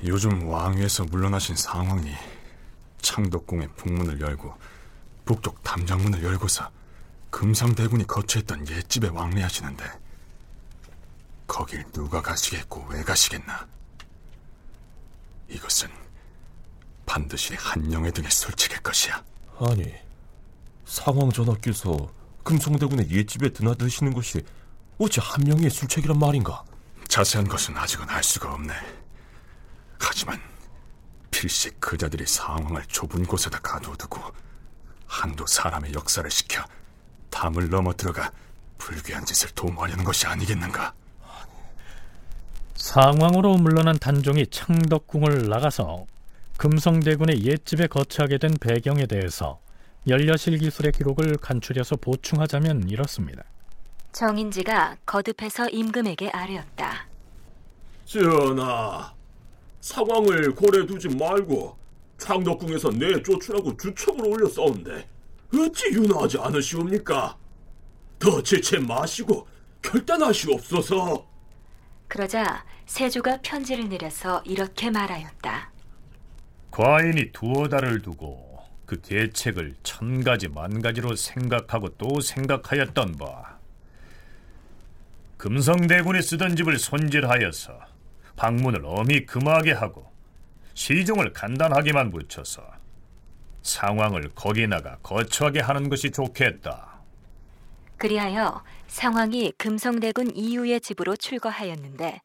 요즘 0.06 0.48
왕위에서 0.48 1.06
물러나신 1.06 1.56
상황이 1.56 2.14
창덕궁의 3.02 3.68
북문을 3.78 4.22
열고 4.22 4.56
북쪽 5.26 5.64
담장문을 5.64 6.24
열고서 6.24 6.70
금상대군이 7.32 8.06
거처했던 8.06 8.68
옛집에 8.68 9.08
왕래하시는데 9.08 10.11
거길 11.52 11.84
누가 11.92 12.22
가시겠고 12.22 12.86
왜 12.88 13.04
가시겠나? 13.04 13.68
이것은 15.50 15.90
반드시 17.06 17.56
한영의 17.56 18.14
등에 18.14 18.30
술책일 18.30 18.82
것이야. 18.82 19.22
아니, 19.60 19.94
상황 20.86 21.30
전하께서 21.30 22.10
금성대군의 22.46 23.12
옛집에 23.12 23.52
드나드시는 23.52 24.14
것이 24.14 24.46
어찌 24.98 25.20
한명의 25.20 25.70
술책이란 25.70 26.18
말인가? 26.18 26.64
자세한 27.10 27.50
것은 27.50 27.76
아직은 27.76 28.10
알 28.10 28.24
수가 28.24 28.54
없네. 28.54 28.74
하지만 30.00 30.42
필시 31.32 31.70
그자들이 31.82 32.26
상황을 32.28 32.86
좁은 32.86 33.26
곳에다 33.26 33.60
가둬두고 33.60 34.22
한두 35.06 35.46
사람의 35.46 35.94
역사를 35.96 36.32
시켜 36.32 36.64
담을 37.30 37.70
넘어 37.70 37.94
들어가 37.94 38.32
불귀한 38.78 39.26
짓을 39.26 39.50
도모하려는 39.50 40.06
것이 40.06 40.26
아니겠는가? 40.28 40.94
상황으로 42.82 43.58
물러난 43.58 43.98
단종이 44.00 44.48
창덕궁을 44.48 45.48
나가서 45.48 46.08
금성대군의 46.58 47.46
옛집에 47.46 47.86
거처하게 47.86 48.40
된 48.40 48.56
배경에 48.60 49.06
대해서 49.06 49.60
연려실 50.08 50.58
기술의 50.58 50.92
기록을 50.92 51.38
간추려서 51.38 51.98
보충하자면 51.98 52.90
이렇습니다. 52.90 53.44
정인지가 54.12 54.98
거듭해서 55.06 55.70
임금에게 55.70 56.30
아뢰었다. 56.30 57.08
전하, 58.06 59.14
상황을 59.80 60.56
고래 60.56 60.84
두지 60.86 61.10
말고 61.10 61.78
창덕궁에서 62.18 62.90
내쫓으라고 62.90 63.78
주청을 63.78 64.28
올렸사온데 64.28 65.08
어찌 65.54 65.86
윤하지 65.94 66.40
않으시옵니까? 66.40 67.38
더 68.18 68.42
지체 68.42 68.80
마시고 68.80 69.48
결단하시옵소서. 69.84 71.31
그러자 72.12 72.66
세조가 72.88 73.40
편지를 73.42 73.88
내려서 73.88 74.44
이렇게 74.46 74.90
말하였다. 74.90 75.72
과인이 76.70 77.32
두어 77.32 77.70
달을 77.70 78.02
두고 78.02 78.60
그 78.86 79.00
계책을 79.00 79.76
천 79.82 80.22
가지 80.22 80.50
만 80.50 80.82
가지로 80.82 81.16
생각하고 81.16 81.88
또 81.98 82.20
생각하였던 82.20 83.16
바 83.16 83.58
금성대군이 85.38 86.22
쓰던 86.22 86.58
집을 86.58 86.80
손질하여서 86.80 87.80
방문을 88.36 88.82
엄히 88.84 89.26
금하게 89.26 89.72
하고 89.72 90.12
시종을 90.74 91.32
간단하게만 91.32 92.12
붙여서 92.12 92.62
상황을 93.62 94.32
거기 94.36 94.68
나가 94.68 94.98
거처하게 94.98 95.62
하는 95.62 95.88
것이 95.88 96.12
좋겠다. 96.12 96.92
그리하여 97.96 98.62
상황이 98.92 99.54
금성대군 99.58 100.36
이유의 100.36 100.82
집으로 100.82 101.16
출거하였는데 101.16 102.22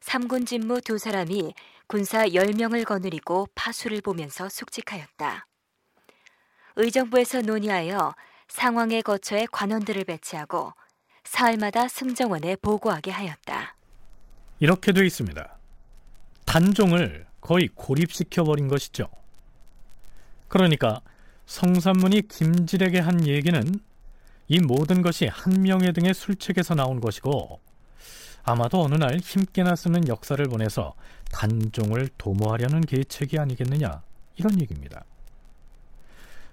삼군 0.00 0.46
진무 0.46 0.80
두 0.80 0.98
사람이 0.98 1.54
군사 1.86 2.34
열명을 2.34 2.84
거느리고 2.84 3.46
파수를 3.54 4.00
보면서 4.00 4.48
숙직하였다. 4.48 5.46
의정부에서 6.74 7.42
논의하여 7.42 8.16
상황의 8.48 9.02
거처에 9.02 9.46
관원들을 9.52 10.02
배치하고 10.04 10.72
사흘마다 11.22 11.86
승정원에 11.86 12.56
보고하게 12.56 13.12
하였다. 13.12 13.76
이렇게 14.58 14.92
돼 14.92 15.06
있습니다. 15.06 15.56
단종을 16.44 17.26
거의 17.40 17.68
고립시켜 17.68 18.42
버린 18.42 18.66
것이죠. 18.66 19.08
그러니까 20.48 21.00
성산문이 21.46 22.22
김질에게 22.22 22.98
한 22.98 23.24
얘기는 23.24 23.62
이 24.48 24.60
모든 24.60 25.02
것이 25.02 25.26
한명회 25.26 25.92
등의 25.92 26.14
술책에서 26.14 26.74
나온 26.74 27.00
것이고 27.00 27.60
아마도 28.44 28.82
어느 28.82 28.94
날 28.96 29.18
힘께나 29.18 29.76
쓰는 29.76 30.08
역사를 30.08 30.44
보내서 30.48 30.94
단종을 31.30 32.08
도모하려는 32.18 32.80
계책이 32.82 33.38
아니겠느냐 33.38 34.02
이런 34.36 34.60
얘기입니다. 34.60 35.04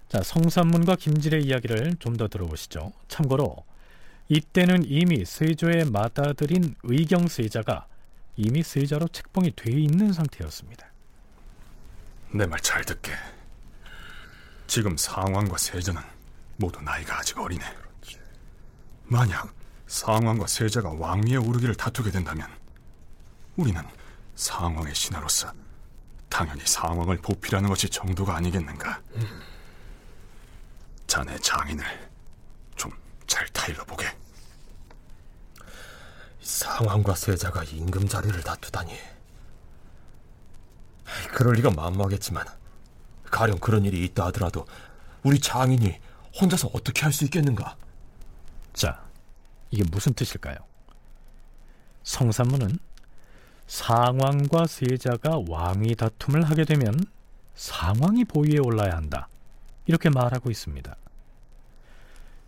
자, 0.08 0.22
성산문과 0.22 0.96
김질의 0.96 1.44
이야기를 1.44 1.96
좀 1.98 2.16
더 2.16 2.28
들어보시죠. 2.28 2.92
참고로 3.08 3.64
이때는 4.28 4.84
이미 4.86 5.24
세조의 5.24 5.86
맏아들인 5.90 6.74
의경세자가 6.82 7.86
이미 8.36 8.62
세자로 8.62 9.08
책봉이 9.08 9.52
돼 9.56 9.72
있는 9.72 10.12
상태였습니다. 10.12 10.86
내 12.32 12.46
말 12.46 12.60
잘 12.60 12.84
듣게. 12.84 13.12
지금 14.68 14.96
상황과 14.96 15.58
세자는 15.58 16.00
모두 16.60 16.80
나이가 16.82 17.18
아직 17.18 17.38
어리네. 17.38 17.64
만약 19.04 19.52
상황과 19.86 20.46
세자가 20.46 20.90
왕위에 20.92 21.36
오르기를 21.36 21.74
다투게 21.74 22.10
된다면 22.10 22.48
우리는 23.56 23.82
상황의 24.36 24.94
신하로서 24.94 25.52
당연히 26.28 26.60
상황을 26.64 27.16
보필하는 27.16 27.68
것이 27.68 27.88
정도가 27.88 28.36
아니겠는가. 28.36 29.00
자네 31.06 31.36
장인을 31.38 31.84
좀 32.76 32.92
잘 33.30 33.46
타일러 33.48 33.84
보게. 33.84 34.06
상황과 36.42 37.14
세자가 37.14 37.62
임금 37.62 38.08
자리를 38.08 38.42
다투다니. 38.42 38.92
그럴 41.32 41.54
리가 41.54 41.70
만무하겠지만 41.70 42.44
가령 43.30 43.58
그런 43.58 43.84
일이 43.84 44.04
있다 44.04 44.26
하더라도 44.26 44.66
우리 45.22 45.38
장인이 45.38 46.00
혼자서 46.38 46.68
어떻게 46.72 47.02
할 47.02 47.12
수 47.12 47.24
있겠는가? 47.24 47.76
자, 48.72 49.02
이게 49.70 49.82
무슨 49.90 50.12
뜻일까요? 50.14 50.56
성산문은 52.02 52.78
상왕과 53.66 54.66
세자가 54.66 55.42
왕위 55.48 55.94
다툼을 55.94 56.42
하게 56.48 56.64
되면 56.64 56.98
상왕이 57.54 58.24
보위에 58.24 58.58
올라야 58.58 58.96
한다. 58.96 59.28
이렇게 59.86 60.08
말하고 60.10 60.50
있습니다. 60.50 60.96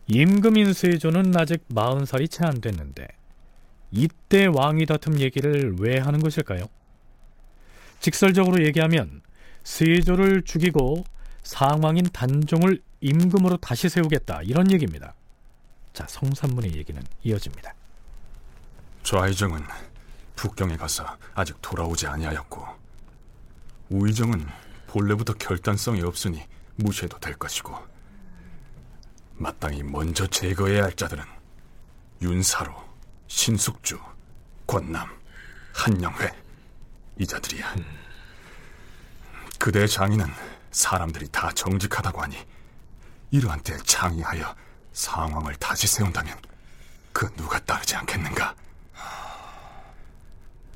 임금인 0.09 0.73
세조는 0.73 1.37
아직 1.39 1.67
40살이 1.69 2.31
채 2.31 2.45
안 2.45 2.61
됐는데 2.61 3.07
이때 3.93 4.47
왕위 4.47 4.87
다툼 4.87 5.21
얘기를 5.21 5.77
왜 5.79 5.99
하는 5.99 6.21
것일까요? 6.21 6.65
직설적으로 8.01 8.65
얘기하면 8.65 9.23
세조를 9.63 10.43
죽이고 10.43 11.05
상왕인 11.43 12.11
단종을 12.13 12.83
임금으로 13.01 13.57
다시 13.59 13.89
세우겠다 13.89 14.43
이런 14.43 14.71
얘기입니다. 14.71 15.15
자, 15.93 16.07
성산문의 16.09 16.75
얘기는 16.75 17.03
이어집니다. 17.25 17.75
좌의정은 19.03 19.63
북경에 20.37 20.77
가서 20.77 21.17
아직 21.35 21.61
돌아오지 21.61 22.07
아니하였고 22.07 22.65
우의정은 23.91 24.47
본래부터 24.87 25.35
결단성이 25.35 26.03
없으니 26.03 26.43
무시해도 26.77 27.19
될 27.19 27.35
것이고 27.35 27.77
마땅히 29.35 29.83
먼저 29.83 30.27
제거해야 30.27 30.85
할 30.85 30.93
자들은 30.95 31.25
윤사로, 32.23 32.73
신숙주, 33.27 33.99
권남, 34.67 35.09
한영회 35.75 36.33
이 37.19 37.27
자들이야. 37.27 37.75
그대 39.59 39.87
장인은 39.87 40.27
사람들이 40.73 41.29
다 41.29 41.51
정직하다고 41.53 42.23
하니 42.23 42.37
이러한 43.31 43.61
때에 43.61 43.77
창의하여 43.85 44.55
상황을 44.93 45.55
다시 45.57 45.87
세운다면 45.87 46.37
그 47.13 47.31
누가 47.37 47.59
따르지 47.61 47.95
않겠는가? 47.95 48.55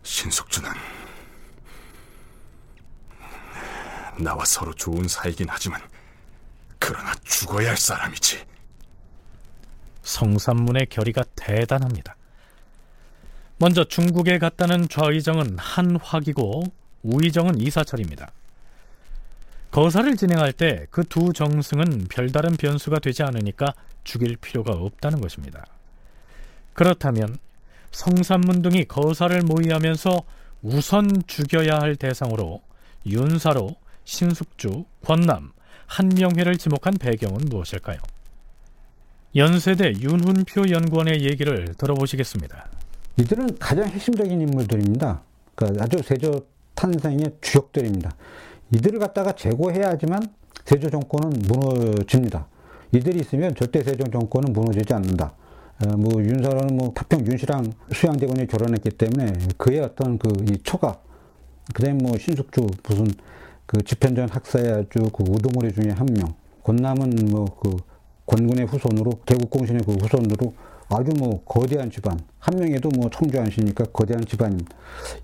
신숙주는 0.03 0.70
나와 4.18 4.44
서로 4.44 4.72
좋은 4.74 5.09
사이긴 5.09 5.47
하지만 5.51 5.80
그러나 6.78 7.14
죽어야 7.24 7.70
할 7.70 7.76
사람이지. 7.76 8.47
성산문의 10.03 10.86
결의가 10.86 11.24
대단합니다. 11.34 12.16
먼저 13.59 13.84
중국에 13.84 14.38
갔다는 14.38 14.88
좌의정은 14.88 15.59
한화기고 15.59 16.62
우의정은 17.03 17.61
이사철입니다. 17.61 18.30
거사를 19.71 20.17
진행할 20.17 20.53
때 20.53 20.87
그 20.91 21.05
두 21.05 21.33
정승은 21.33 22.07
별다른 22.09 22.53
변수가 22.57 22.99
되지 23.01 23.23
않으니까 23.23 23.75
죽일 24.05 24.37
필요가 24.37 24.73
없다는 24.73 25.21
것입니다. 25.21 25.67
그렇다면 26.73 27.37
성산문 27.91 28.62
등이 28.62 28.85
거사를 28.85 29.39
모의하면서 29.43 30.23
우선 30.62 31.23
죽여야 31.27 31.79
할 31.81 31.97
대상으로 31.97 32.62
윤사로, 33.07 33.77
신숙주, 34.05 34.85
권남, 35.05 35.53
한명회를 35.87 36.57
지목한 36.57 36.95
배경은 36.99 37.43
무엇일까요? 37.49 37.99
연세대 39.35 39.93
윤훈표 40.01 40.71
연구원의 40.71 41.23
얘기를 41.25 41.75
들어보시겠습니다. 41.77 42.69
이들은 43.19 43.59
가장 43.59 43.87
핵심적인 43.89 44.41
인물들입니다. 44.41 45.23
그러니까 45.55 45.85
아주 45.85 45.99
세조 46.03 46.47
탄생의 46.75 47.37
주역들입니다. 47.41 48.14
이들을 48.73 48.99
갖다가 48.99 49.33
제거해야지만 49.33 50.23
세조 50.64 50.91
정권은 50.91 51.31
무너집니다. 51.49 52.47
이들이 52.93 53.21
있으면 53.21 53.55
절대 53.55 53.83
세조 53.83 54.05
정권은 54.11 54.53
무너지지 54.53 54.93
않는다. 54.95 55.35
어, 55.85 55.97
뭐 55.97 56.23
윤서는 56.23 56.77
뭐 56.77 56.93
타평 56.95 57.27
윤씨랑 57.27 57.73
수양대군이 57.93 58.47
결혼했기 58.47 58.91
때문에 58.91 59.33
그의 59.57 59.81
어떤 59.81 60.19
그이 60.19 60.59
초각, 60.62 61.05
그다음에 61.75 61.99
뭐 62.03 62.17
신숙주 62.19 62.67
무슨 62.89 63.07
그 63.67 63.83
집현전 63.83 64.29
학사의 64.31 64.73
아주 64.73 65.11
그 65.12 65.25
우두머리 65.29 65.73
중에 65.73 65.93
한 65.93 66.07
명, 66.07 66.35
권남은 66.62 67.29
뭐 67.31 67.47
그 67.61 67.77
권군의 68.27 68.67
후손으로 68.67 69.12
개국공신의 69.25 69.83
그 69.87 69.93
후손으로 69.93 70.53
아주 70.89 71.12
뭐 71.18 71.43
거대한 71.45 71.91
집안 71.91 72.18
한 72.39 72.59
명에도 72.59 72.89
뭐 72.97 73.11
청주안시니까 73.11 73.87
거대한 73.87 74.24
집안입 74.24 74.66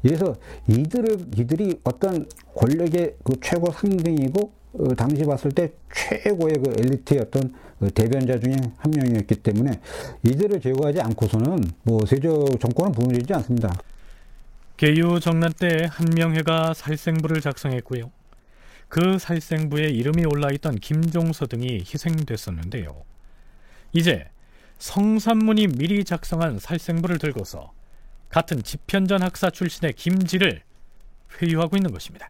그래서 0.03 0.35
이들을 0.69 1.27
이들이 1.37 1.81
어떤 1.85 2.27
권력의 2.55 3.17
그 3.23 3.35
최고 3.41 3.71
상등이고 3.71 4.53
어, 4.75 4.95
당시 4.97 5.25
봤을 5.25 5.51
때 5.53 5.73
최고의 5.95 6.55
그 6.55 6.75
엘리트의 6.79 7.21
어떤 7.21 7.55
그 7.79 7.91
대변자 7.91 8.39
중에 8.39 8.57
한 8.79 8.91
명이었기 8.91 9.37
때문에 9.37 9.81
이들을 10.25 10.61
제거하지 10.61 11.01
않고서는 11.01 11.59
뭐 11.83 12.01
세조 12.07 12.47
정권은 12.61 12.93
무너지지 12.93 13.35
않습니다. 13.35 13.73
개유 14.77 15.21
정난 15.21 15.53
때 15.53 15.87
한명회가 15.91 16.75
살생부를 16.75 17.41
작성했고요. 17.41 18.11
그 18.89 19.19
살생부에 19.19 19.89
이름이 19.89 20.25
올라있던 20.27 20.77
김종서 20.77 21.47
등이 21.47 21.79
희생됐었는데요. 21.79 23.05
이제 23.93 24.27
성산문이 24.83 25.69
미리 25.69 26.05
작성한 26.05 26.59
살생부를 26.59 27.19
들고서 27.19 27.71
같은 28.29 28.65
집현전 28.65 29.23
학사 29.23 29.49
출신의 29.49 29.93
김지를 29.93 30.65
회유하고 31.41 31.77
있는 31.77 31.93
것입니다. 31.93 32.29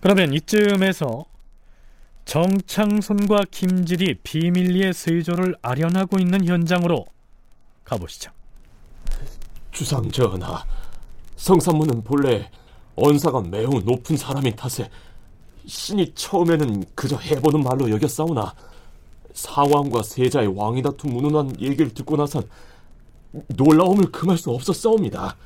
그러면 0.00 0.34
이쯤에서 0.34 1.26
정창손과 2.24 3.44
김질이 3.52 4.14
비밀리에 4.24 4.92
세조를 4.92 5.54
아련하고 5.62 6.18
있는 6.18 6.44
현장으로 6.44 7.06
가보시죠. 7.84 8.32
주상 9.70 10.10
전하, 10.10 10.64
성산문은 11.38 12.02
본래 12.02 12.50
언사가 12.96 13.40
매우 13.40 13.70
높은 13.84 14.16
사람인 14.16 14.56
탓에 14.56 14.90
신이 15.66 16.12
처음에는 16.14 16.84
그저 16.94 17.16
해보는 17.16 17.62
말로 17.62 17.88
여겼사오나 17.90 18.54
사왕과 19.34 20.02
세자의 20.02 20.48
왕이 20.56 20.82
다툼 20.82 21.16
운운한 21.16 21.60
얘기를 21.60 21.94
듣고 21.94 22.16
나선 22.16 22.42
놀라움을 23.56 24.10
금할 24.10 24.36
수 24.36 24.50
없었사옵니다. 24.50 25.36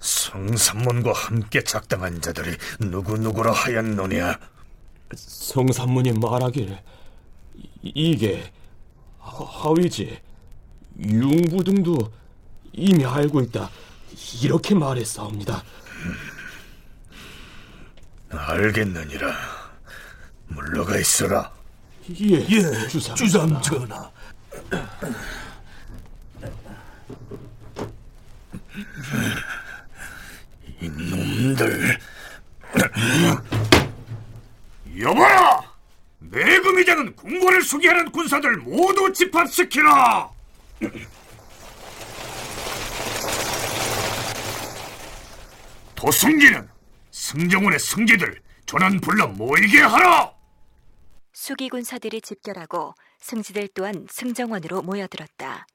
성산문과 0.00 1.12
함께 1.12 1.62
작당한 1.62 2.20
자들이 2.20 2.56
누구누구라 2.80 3.52
하였노냐? 3.52 4.40
성산문이 5.14 6.12
말하길 6.12 6.76
이게 7.82 8.50
하위지 9.18 10.18
융부 10.98 11.62
등도 11.62 11.96
이미 12.72 13.04
알고 13.04 13.42
있다 13.42 13.70
이렇게 14.42 14.74
말했사옵니다. 14.74 15.62
알겠느니라. 18.30 19.34
물러가 20.48 20.98
있어라. 20.98 21.50
예, 22.20 22.46
예 22.48 22.88
주상, 22.88 23.14
주상 23.14 23.62
전하. 23.62 24.10
이놈들. 30.80 31.98
여봐라! 34.98 35.62
내금이자는 36.18 37.14
궁궐을 37.16 37.62
수기하는 37.62 38.12
군사들 38.12 38.58
모두 38.58 39.12
집합시키라! 39.12 40.30
도승기는 46.00 46.66
승정원의 47.10 47.78
승지들 47.78 48.40
전원 48.64 48.98
불러 49.02 49.26
모이게 49.26 49.82
하라! 49.82 50.32
수기 51.34 51.68
군사들이 51.68 52.22
집결하고 52.22 52.94
승지들 53.18 53.68
또한 53.74 54.06
승정원으로 54.08 54.80
모여들었다. 54.80 55.66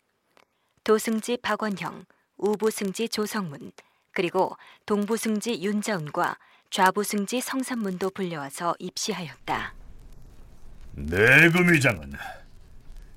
도승지 0.83 1.37
박원형, 1.43 2.05
우부승지 2.37 3.09
조성문, 3.09 3.71
그리고 4.13 4.57
동부승지 4.87 5.61
윤자운과 5.61 6.39
좌부승지 6.71 7.41
성삼문도 7.41 8.09
불려와서 8.09 8.75
입시하였다. 8.79 9.75
내금위장은 10.93 12.13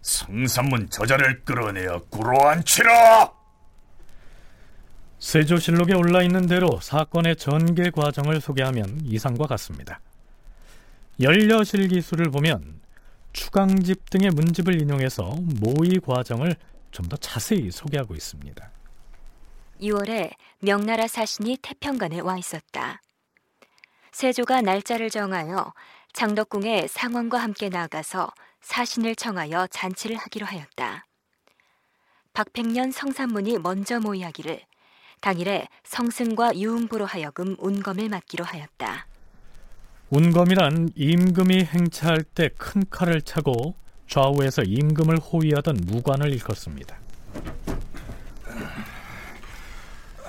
성삼문 0.03 0.91
저자를 0.91 1.43
끌어내어 1.45 2.01
구로안치라! 2.11 3.38
세조실록에 5.19 5.95
올라 5.95 6.23
있는 6.23 6.47
대로 6.47 6.79
사건의 6.81 7.37
전개 7.37 7.91
과정을 7.91 8.41
소개하면 8.41 9.01
이상과 9.05 9.47
같습니다. 9.47 10.01
연려실 11.21 11.89
기술을 11.89 12.31
보면 12.31 12.81
추강집 13.33 14.11
등의 14.11 14.31
문집을 14.31 14.81
인용해서 14.81 15.35
모의 15.61 16.01
과정을 16.05 16.57
좀 16.91 17.09
더 17.09 17.17
자세히 17.17 17.71
소개하고 17.71 18.15
있습니다. 18.15 18.71
6월에 19.81 20.31
명나라 20.61 21.07
사신이 21.07 21.59
태평관에 21.63 22.21
와 22.21 22.37
있었다. 22.39 23.01
세조가 24.11 24.63
날짜를 24.63 25.11
정하여 25.11 25.73
장덕궁에 26.13 26.89
상원과 26.89 27.39
함께 27.39 27.69
나아가서 27.69 28.33
사신을 28.63 29.15
청하여 29.15 29.69
잔치를 29.69 30.17
하기로 30.17 30.47
하였다. 30.47 31.07
박팽년 32.33 32.91
성산문이 32.91 33.59
먼저 33.59 34.01
모의하기를 34.01 34.61
당일에 35.21 35.69
성승과 35.85 36.57
유흥부로 36.59 37.07
하여금 37.07 37.57
운검을 37.59 38.09
맡기로 38.09 38.45
하였다. 38.45 39.07
운검이란 40.11 40.91
임금이 40.95 41.65
행차할 41.65 42.23
때 42.23 42.49
큰 42.57 42.83
칼을 42.89 43.21
차고 43.23 43.75
좌우에서 44.09 44.63
임금을 44.63 45.19
호위하던 45.19 45.81
무관을 45.87 46.33
일컫습니다. 46.33 46.97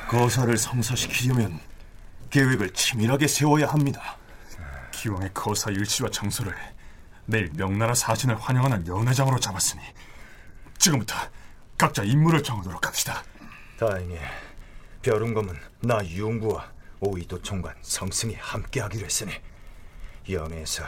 거사를 0.10 0.58
성사시키려면 0.58 1.60
계획을 2.30 2.72
치밀하게 2.74 3.28
세워야 3.28 3.68
합니다. 3.68 4.18
기왕의 4.92 5.30
거사 5.34 5.72
일시와 5.72 6.10
장소를 6.10 6.54
내일 7.26 7.50
명나라 7.54 7.94
사신을 7.94 8.36
환영하는 8.36 8.86
연회장으로 8.88 9.40
잡았으니 9.40 9.82
지금부터 10.78 11.16
각자 11.78 12.04
임무를 12.04 12.44
정하도록 12.44 12.86
합시다. 12.86 13.24
다행히 13.80 14.18
벼룬검은 15.02 15.56
나 15.82 16.06
유흥부와 16.06 16.72
오이도 17.00 17.42
총관 17.42 17.74
성승이 17.82 18.36
함께하기로 18.36 19.06
했으니 19.06 19.32
연회에서 20.30 20.84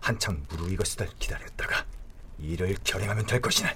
한창 0.00 0.44
무르익었을 0.48 1.08
기다렸다가 1.18 1.86
일을 2.38 2.76
결행하면 2.84 3.26
될 3.26 3.40
것이네. 3.40 3.74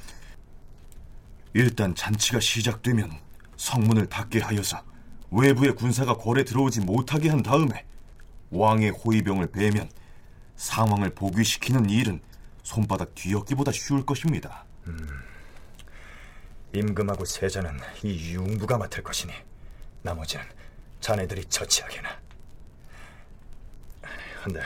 일단 1.55 1.95
잔치가 1.95 2.39
시작되면 2.39 3.11
성문을 3.57 4.07
닫게 4.07 4.41
하여서 4.41 4.83
외부의 5.31 5.75
군사가 5.75 6.15
궐에 6.19 6.45
들어오지 6.45 6.81
못하게 6.81 7.31
한 7.31 7.43
다음에 7.43 7.87
왕의 8.51 8.91
호위병을 8.91 9.53
베면 9.53 9.91
상황을 10.57 11.11
복위시키는 11.15 11.89
일은 11.89 12.21
손바닥 12.63 13.15
뒤엎기보다 13.15 13.73
쉬울 13.73 14.05
것입니다. 14.05 14.65
음, 14.87 15.09
임금하고 16.75 17.25
세자는 17.25 17.79
이 18.03 18.33
유흥부가 18.33 18.79
맡을 18.79 19.03
것이니 19.03 19.33
나머지는 20.03 20.45
자네들이 21.01 21.45
처치하게나. 21.47 22.21
한데 24.43 24.61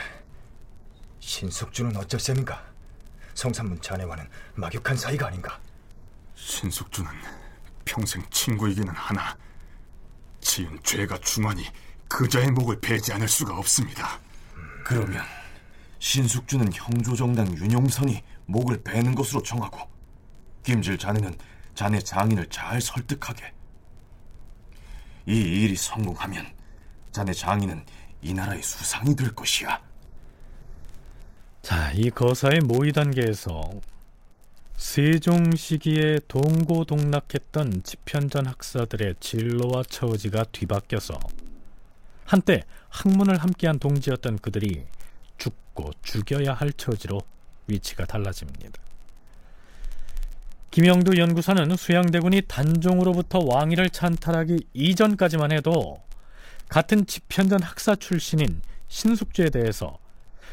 신숙주는 1.19 1.95
어쩔 1.95 2.19
셈인가? 2.19 2.65
성산문 3.35 3.81
자네와는 3.81 4.27
막역한 4.55 4.97
사이가 4.97 5.27
아닌가? 5.27 5.59
신숙주는 6.35 7.09
평생 7.85 8.23
친구이기는 8.31 8.93
하나 8.93 9.37
지은 10.41 10.79
죄가 10.83 11.17
중하니 11.19 11.65
그자의 12.07 12.51
목을 12.51 12.79
베지 12.79 13.13
않을 13.13 13.27
수가 13.27 13.57
없습니다. 13.57 14.19
그러면 14.83 15.23
신숙주는 15.99 16.71
형조정당 16.73 17.55
윤용선이 17.57 18.23
목을 18.45 18.81
베는 18.83 19.13
것으로 19.13 19.43
정하고 19.43 19.79
김질 20.63 20.97
자네는 20.97 21.37
자네 21.75 21.99
장인을 21.99 22.47
잘 22.49 22.81
설득하게. 22.81 23.53
이 25.27 25.35
일이 25.35 25.75
성공하면 25.75 26.47
자네 27.11 27.33
장인은 27.33 27.83
이 28.21 28.33
나라의 28.33 28.63
수상이 28.63 29.15
될 29.15 29.35
것이야. 29.35 29.81
자, 31.61 31.91
이 31.91 32.09
거사의 32.09 32.61
모의 32.61 32.93
단계에서 32.93 33.69
세종 34.77 35.55
시기에 35.55 36.19
동고동락했던 36.27 37.83
집현전 37.83 38.45
학사들의 38.45 39.15
진로와 39.19 39.83
처지가 39.83 40.45
뒤바뀌어서 40.51 41.19
한때 42.25 42.63
학문을 42.89 43.37
함께한 43.37 43.79
동지였던 43.79 44.37
그들이 44.37 44.85
죽고 45.37 45.91
죽여야 46.03 46.53
할 46.53 46.71
처지로 46.71 47.19
위치가 47.67 48.05
달라집니다. 48.05 48.86
김영두 50.71 51.17
연구사는 51.17 51.75
수양대군이 51.75 52.43
단종으로부터 52.47 53.39
왕위를 53.45 53.89
찬탈하기 53.89 54.67
이전까지만 54.73 55.51
해도 55.51 56.01
같은 56.69 57.05
집현전 57.05 57.63
학사 57.63 57.95
출신인 57.95 58.61
신숙주에 58.89 59.49
대해서 59.49 59.97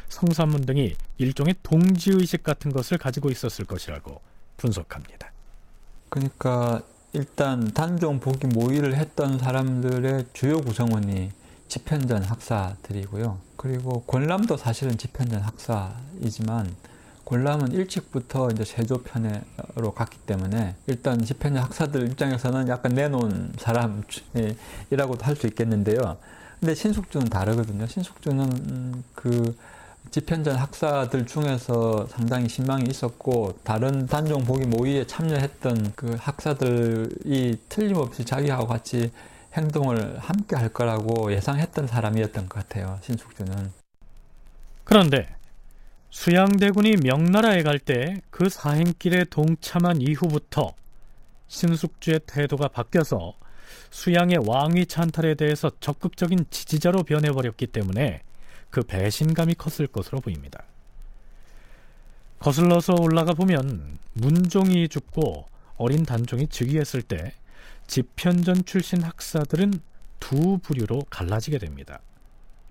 성산문 0.09 0.65
등이 0.65 0.95
일종의 1.17 1.55
동지의식 1.63 2.43
같은 2.43 2.71
것을 2.71 2.97
가지고 2.97 3.29
있었을 3.29 3.65
것이라고 3.65 4.21
분석합니다. 4.57 5.31
그러니까 6.09 6.81
일단 7.13 7.71
단종 7.73 8.19
복위 8.19 8.47
모의를 8.53 8.95
했던 8.95 9.39
사람들의 9.39 10.25
주요 10.33 10.61
구성원이 10.61 11.31
집현전 11.67 12.23
학사들이고요. 12.23 13.39
그리고 13.57 14.01
권람도 14.03 14.57
사실은 14.57 14.97
집현전 14.97 15.41
학사이지만 15.41 16.75
권람은 17.25 17.71
일찍부터 17.71 18.49
이제 18.51 18.63
세조 18.63 19.01
편으로 19.03 19.91
갔기 19.95 20.19
때문에 20.19 20.75
일단 20.87 21.23
집현전 21.23 21.63
학사들 21.63 22.07
입장에서는 22.09 22.67
약간 22.67 22.93
내놓은 22.93 23.53
사람이라고도 23.57 25.23
할 25.25 25.35
수 25.35 25.47
있겠는데요. 25.47 26.17
근데 26.59 26.75
신숙주는 26.75 27.27
다르거든요. 27.27 27.85
신숙주는 27.87 29.03
그 29.13 29.55
집현전 30.11 30.55
학사들 30.55 31.25
중에서 31.25 32.07
상당히 32.07 32.47
신망이 32.47 32.85
있었고 32.87 33.57
다른 33.63 34.05
단종 34.05 34.45
복위 34.45 34.65
모의에 34.65 35.05
참여했던 35.05 35.93
그 35.95 36.15
학사들이 36.19 37.59
틀림없이 37.67 38.23
자기하고 38.23 38.67
같이 38.67 39.11
행동을 39.55 40.17
함께 40.19 40.55
할 40.55 40.69
거라고 40.69 41.33
예상했던 41.33 41.87
사람이었던 41.87 42.47
것 42.47 42.67
같아요. 42.67 42.99
신숙주는. 43.01 43.71
그런데 44.83 45.27
수양대군이 46.15 46.95
명나라에 47.03 47.61
갈 47.61 47.77
때 47.77 48.21
그 48.31 48.47
사행길에 48.47 49.25
동참한 49.25 49.99
이후부터 49.99 50.73
신숙주의 51.47 52.21
태도가 52.25 52.69
바뀌어서 52.69 53.33
수양의 53.91 54.47
왕위 54.47 54.85
찬탈에 54.85 55.35
대해서 55.35 55.69
적극적인 55.81 56.45
지지자로 56.49 57.03
변해버렸기 57.03 57.67
때문에 57.67 58.21
그 58.69 58.81
배신감이 58.83 59.55
컸을 59.55 59.87
것으로 59.87 60.21
보입니다. 60.21 60.63
거슬러서 62.39 62.95
올라가 62.97 63.33
보면 63.33 63.99
문종이 64.13 64.87
죽고 64.87 65.45
어린 65.75 66.03
단종이 66.05 66.47
즉위했을 66.47 67.01
때 67.01 67.33
집현전 67.87 68.63
출신 68.63 69.03
학사들은 69.03 69.73
두 70.21 70.59
부류로 70.59 71.01
갈라지게 71.09 71.57
됩니다. 71.57 71.99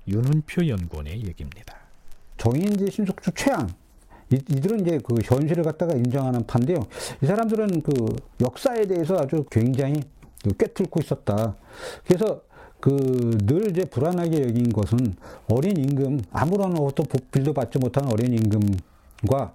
윤은표 0.09 0.67
연구원의 0.67 1.27
얘기입니다. 1.27 1.84
정인지 2.37 2.91
신숙주 2.91 3.33
최양 3.35 3.69
이, 4.31 4.39
들은 4.39 4.81
이제 4.81 4.99
그 5.05 5.15
현실을 5.23 5.63
갖다가 5.63 5.95
인정하는 5.95 6.47
판데요. 6.47 6.81
이 7.23 7.27
사람들은 7.27 7.83
그 7.83 7.93
역사에 8.41 8.87
대해서 8.87 9.17
아주 9.17 9.45
굉장히 9.51 10.03
꿰뚫고 10.59 11.01
있었다. 11.01 11.57
그래서 12.07 12.43
그늘 12.81 13.71
이제 13.71 13.85
불안하게 13.85 14.43
여긴 14.43 14.71
것은 14.71 15.17
어린 15.49 15.77
임금 15.77 16.21
아무런 16.33 16.77
어떤 16.79 17.07
복비도 17.07 17.55
받지 17.55 17.79
못한 17.79 18.07
어린 18.13 18.33
임금과 18.33 19.55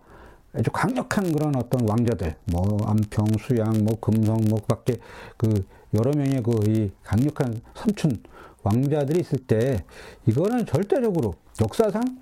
아주 0.53 0.71
강력한 0.71 1.31
그런 1.31 1.55
어떤 1.55 1.87
왕자들, 1.87 2.35
뭐 2.51 2.77
안평, 2.87 3.27
수양, 3.39 3.85
뭐 3.85 3.99
금성, 3.99 4.39
뭐 4.49 4.59
밖에 4.67 4.95
그 5.37 5.63
여러 5.93 6.11
명의 6.11 6.41
그 6.41 6.91
강력한 7.03 7.61
삼촌 7.75 8.17
왕자들이 8.63 9.19
있을 9.19 9.39
때 9.39 9.83
이거는 10.25 10.65
절대적으로 10.65 11.35
역사상 11.61 12.17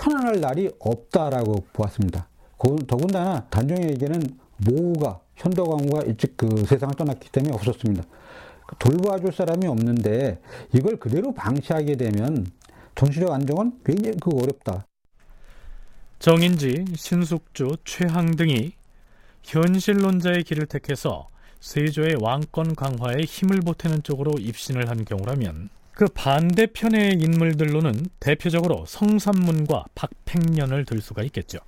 편안할 0.00 0.40
날이 0.40 0.70
없다라고 0.78 1.66
보았습니다. 1.72 2.28
더군다나 2.86 3.46
단종에게는 3.50 4.22
모우가 4.58 5.20
현도광후가 5.36 6.02
일찍 6.02 6.36
그 6.36 6.64
세상을 6.64 6.94
떠났기 6.94 7.30
때문에 7.30 7.54
없었습니다. 7.54 8.02
돌봐줄 8.78 9.32
사람이 9.32 9.66
없는데 9.66 10.40
이걸 10.74 10.96
그대로 10.96 11.32
방치하게 11.32 11.96
되면 11.96 12.46
정치적 12.94 13.30
안정은 13.30 13.78
굉장히 13.84 14.16
그 14.20 14.30
어렵다. 14.34 14.86
정인지, 16.18 16.84
신숙주, 16.96 17.76
최항 17.84 18.34
등이 18.34 18.72
현실론자의 19.44 20.42
길을 20.42 20.66
택해서 20.66 21.28
세조의 21.60 22.16
왕권 22.20 22.74
강화에 22.74 23.20
힘을 23.24 23.60
보태는 23.60 24.02
쪽으로 24.02 24.32
입신을 24.38 24.88
한 24.90 25.04
경우라면 25.04 25.70
그 25.98 26.06
반대편의 26.14 27.14
인물들로는 27.14 27.92
대표적으로 28.20 28.84
성삼문과 28.86 29.86
박팽년을 29.96 30.84
들 30.84 31.00
수가 31.00 31.24
있겠죠. 31.24 31.58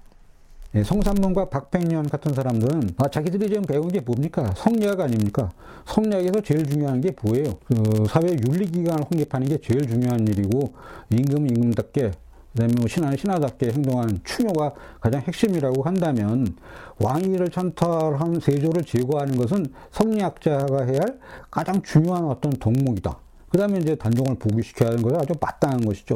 예, 0.76 0.84
성삼문과 0.84 1.48
박팽년 1.48 2.08
같은 2.08 2.32
사람들은 2.32 2.90
아, 2.98 3.08
자기들이 3.08 3.48
지금 3.48 3.62
배운 3.62 3.88
게 3.88 3.98
뭡니까? 3.98 4.54
성리학 4.56 5.00
아닙니까? 5.00 5.50
성리학에서 5.84 6.42
제일 6.42 6.64
중요한 6.64 7.00
게 7.00 7.10
뭐예요? 7.20 7.54
그 7.66 8.04
사회 8.08 8.28
윤리기관을 8.28 9.02
확립하는 9.02 9.48
게 9.48 9.58
제일 9.58 9.88
중요한 9.88 10.20
일이고 10.28 10.74
임금 11.10 11.48
임금답게 11.48 12.12
그다음에 12.52 12.72
뭐 12.78 12.86
신하는 12.86 13.16
신하답게 13.16 13.72
행동하는 13.72 14.20
추모가 14.22 14.74
가장 15.00 15.22
핵심이라고 15.22 15.82
한다면 15.82 16.54
왕위를 17.00 17.48
찬탈한 17.48 18.38
세조를 18.38 18.84
제거하는 18.84 19.36
것은 19.36 19.66
성리학자가 19.90 20.84
해야 20.84 21.00
할 21.00 21.18
가장 21.50 21.82
중요한 21.82 22.26
어떤 22.26 22.52
덕목이다. 22.52 23.18
그 23.50 23.58
다음에 23.58 23.78
이제 23.78 23.94
단종을 23.96 24.38
복위시켜야 24.38 24.90
하는 24.90 25.02
것이 25.02 25.16
아주 25.16 25.34
마땅한 25.40 25.84
것이죠. 25.84 26.14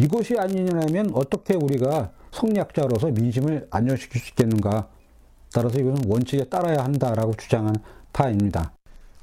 이것이 0.00 0.34
아니냐면 0.38 1.10
어떻게 1.14 1.54
우리가 1.54 2.12
성리학자로서 2.32 3.08
민심을 3.08 3.66
안정시킬 3.70 4.20
수 4.20 4.28
있겠는가. 4.30 4.88
따라서 5.52 5.80
이것은 5.80 6.08
원칙에 6.08 6.44
따라야 6.44 6.84
한다라고 6.84 7.34
주장한 7.34 7.74
파입니다. 8.12 8.72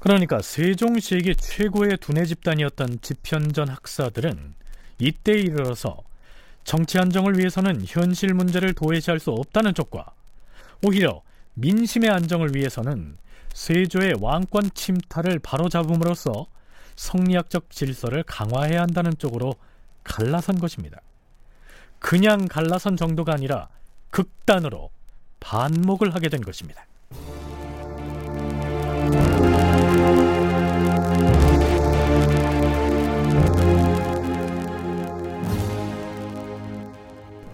그러니까 0.00 0.40
세종시에게 0.42 1.34
최고의 1.34 1.98
두뇌 2.00 2.24
집단이었던 2.26 2.98
집현전 3.00 3.68
학사들은 3.68 4.54
이때에 4.98 5.36
이르러서 5.36 5.96
정치 6.64 6.98
안정을 6.98 7.38
위해서는 7.38 7.82
현실 7.86 8.34
문제를 8.34 8.74
도외시할 8.74 9.20
수 9.20 9.30
없다는 9.30 9.74
쪽과 9.74 10.12
오히려 10.86 11.22
민심의 11.54 12.10
안정을 12.10 12.54
위해서는 12.54 13.16
세조의 13.54 14.16
왕권 14.20 14.70
침탈을 14.74 15.38
바로잡음으로써 15.40 16.46
성리학적 16.98 17.70
질서를 17.70 18.24
강화해야 18.24 18.82
한다는 18.82 19.16
쪽으로 19.18 19.54
갈라선 20.02 20.58
것입니다. 20.58 21.00
그냥 22.00 22.46
갈라선 22.48 22.96
정도가 22.96 23.32
아니라 23.32 23.68
극단으로 24.10 24.90
반목을 25.38 26.12
하게 26.12 26.28
된 26.28 26.40
것입니다. 26.40 26.84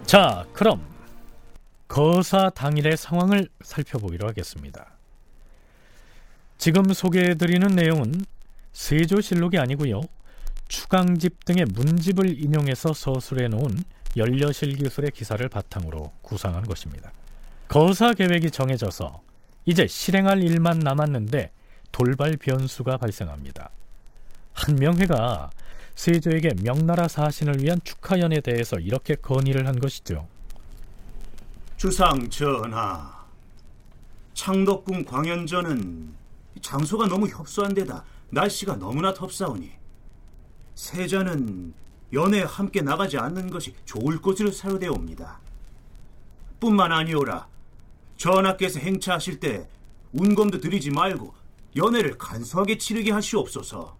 자, 0.05 0.45
그럼 0.53 0.81
거사 1.87 2.49
당일의 2.49 2.97
상황을 2.97 3.47
살펴보기로 3.61 4.27
하겠습니다. 4.27 4.87
지금 6.57 6.91
소개해드리는 6.93 7.67
내용은 7.67 8.25
세조실록이 8.75 9.57
아니고요. 9.57 10.01
추강집 10.67 11.45
등의 11.45 11.65
문집을 11.73 12.43
인용해서 12.43 12.93
서술해 12.93 13.47
놓은 13.47 13.69
연려실 14.17 14.75
기술의 14.75 15.11
기사를 15.11 15.47
바탕으로 15.47 16.11
구상한 16.21 16.63
것입니다. 16.63 17.11
거사 17.69 18.13
계획이 18.13 18.51
정해져서 18.51 19.21
이제 19.65 19.87
실행할 19.87 20.43
일만 20.43 20.79
남았는데 20.79 21.51
돌발 21.91 22.35
변수가 22.37 22.97
발생합니다. 22.97 23.69
한명회가 24.53 25.49
세조에게 25.95 26.55
명나라 26.61 27.07
사신을 27.07 27.61
위한 27.61 27.79
축하연에 27.83 28.41
대해서 28.41 28.77
이렇게 28.77 29.15
건의를 29.15 29.67
한 29.67 29.79
것이죠. 29.79 30.27
주상 31.77 32.29
전하, 32.29 33.25
창덕궁 34.33 35.05
광연전은 35.05 36.13
장소가 36.61 37.07
너무 37.07 37.27
협소한 37.27 37.73
데다 37.73 38.03
날씨가 38.29 38.77
너무나 38.77 39.13
덥사오니 39.13 39.71
세자는 40.75 41.73
연애에 42.13 42.43
함께 42.43 42.81
나가지 42.81 43.17
않는 43.17 43.49
것이 43.49 43.73
좋을 43.85 44.21
것으로 44.21 44.51
사료되옵니다. 44.51 45.39
뿐만 46.59 46.91
아니오라 46.91 47.47
전하께서 48.17 48.79
행차하실 48.79 49.39
때 49.39 49.67
운검도 50.13 50.59
들이지 50.59 50.91
말고 50.91 51.33
연애를 51.75 52.17
간소하게 52.17 52.77
치르게 52.77 53.11
하시옵소서. 53.11 53.97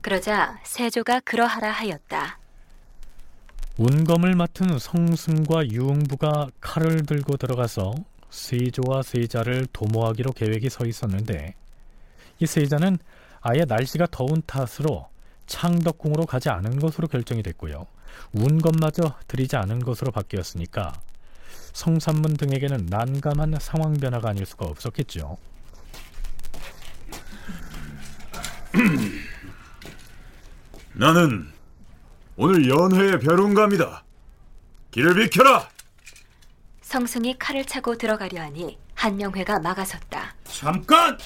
그러자 0.00 0.60
세조가 0.64 1.20
그러하라 1.20 1.70
하였다. 1.70 2.38
운검을 3.76 4.36
맡은 4.36 4.78
성승과 4.78 5.68
유흥부가 5.68 6.48
칼을 6.60 7.04
들고 7.06 7.36
들어가서 7.36 7.94
세조와 8.30 9.02
세자를 9.02 9.66
도모하기로 9.72 10.32
계획이 10.32 10.70
서 10.70 10.84
있었는데 10.84 11.54
이 12.38 12.46
세자는 12.46 12.98
아예 13.46 13.66
날씨가 13.66 14.06
더운 14.10 14.40
탓으로 14.46 15.06
창덕궁으로 15.46 16.24
가지 16.24 16.48
않은 16.48 16.78
것으로 16.78 17.08
결정이 17.08 17.42
됐고요. 17.42 17.86
운검마저 18.32 19.16
들이지 19.28 19.56
않은 19.56 19.80
것으로 19.80 20.12
바뀌었으니까 20.12 20.94
성산문 21.74 22.38
등에게는 22.38 22.86
난감한 22.86 23.58
상황 23.60 23.92
변화가 23.92 24.30
아닐 24.30 24.46
수가 24.46 24.64
없었겠죠. 24.64 25.36
나는 30.94 31.52
오늘 32.36 32.66
연회의 32.66 33.20
벼룬갑니다. 33.20 34.04
길을 34.90 35.16
비켜라! 35.16 35.68
성승이 36.80 37.38
칼을 37.38 37.66
차고 37.66 37.98
들어가려 37.98 38.40
하니 38.40 38.78
한명회가 38.94 39.58
막아섰다. 39.58 40.34
잠깐! 40.44 41.18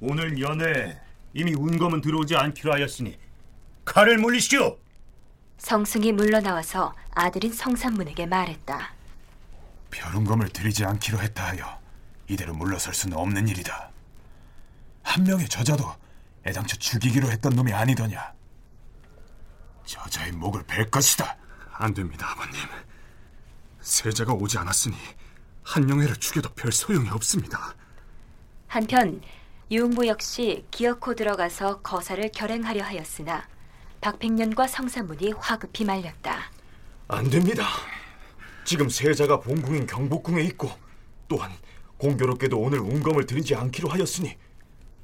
오늘 0.00 0.40
연회 0.40 0.98
이미 1.34 1.52
운검은 1.54 2.00
들어오지 2.00 2.36
않기로 2.36 2.72
하였으니 2.72 3.18
칼을 3.84 4.18
물리시오. 4.18 4.78
성승이 5.58 6.12
물러나와서 6.12 6.94
아들인 7.10 7.52
성산문에게 7.52 8.26
말했다. 8.26 8.94
벼룬검을 9.90 10.48
들이지 10.48 10.84
않기로 10.84 11.20
했다 11.20 11.48
하여 11.48 11.78
이대로 12.28 12.54
물러설 12.54 12.94
수는 12.94 13.16
없는 13.16 13.48
일이다. 13.48 13.90
한 15.02 15.24
명의 15.24 15.48
저자도 15.48 15.84
애당초 16.46 16.76
죽이기로 16.78 17.30
했던 17.30 17.54
놈이 17.54 17.72
아니더냐. 17.72 18.32
저자의 19.84 20.32
목을 20.32 20.62
벨 20.66 20.88
것이다. 20.90 21.36
안 21.72 21.92
됩니다, 21.92 22.30
아버님. 22.30 22.54
세자가 23.80 24.32
오지 24.32 24.56
않았으니 24.58 24.96
한영애를 25.64 26.16
죽여도 26.16 26.54
별 26.54 26.72
소용이 26.72 27.08
없습니다. 27.10 27.74
한편 28.68 29.20
유흥부 29.70 30.08
역시 30.08 30.64
기어코 30.72 31.14
들어가서 31.14 31.80
거사를 31.82 32.28
결행하려 32.32 32.82
하였으나 32.82 33.46
박백년과 34.00 34.66
성사문이 34.66 35.34
화급히 35.38 35.84
말렸다. 35.84 36.50
안 37.06 37.30
됩니다. 37.30 37.68
지금 38.64 38.88
세자가 38.88 39.38
본궁인 39.38 39.86
경복궁에 39.86 40.42
있고 40.44 40.70
또한 41.28 41.52
공교롭게도 41.98 42.58
오늘 42.58 42.80
운검을 42.80 43.26
들이지 43.26 43.54
않기로 43.54 43.88
하였으니 43.88 44.36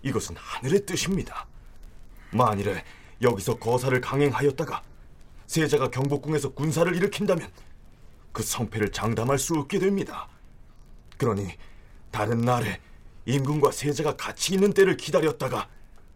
이것은 0.02 0.34
하늘의 0.36 0.84
뜻입니다. 0.84 1.46
만일에 2.32 2.82
여기서 3.22 3.58
거사를 3.58 4.00
강행하였다가 4.00 4.82
세자가 5.46 5.90
경복궁에서 5.90 6.54
군사를 6.54 6.92
일으킨다면 6.96 7.52
그 8.32 8.42
성패를 8.42 8.90
장담할 8.90 9.38
수 9.38 9.54
없게 9.54 9.78
됩니다. 9.78 10.26
그러니 11.18 11.56
다른 12.10 12.40
날에 12.40 12.80
임금과 13.26 13.72
세자가 13.72 14.16
같이 14.16 14.54
있는 14.54 14.72
때를 14.72 14.96
기다렸다가 14.96 15.68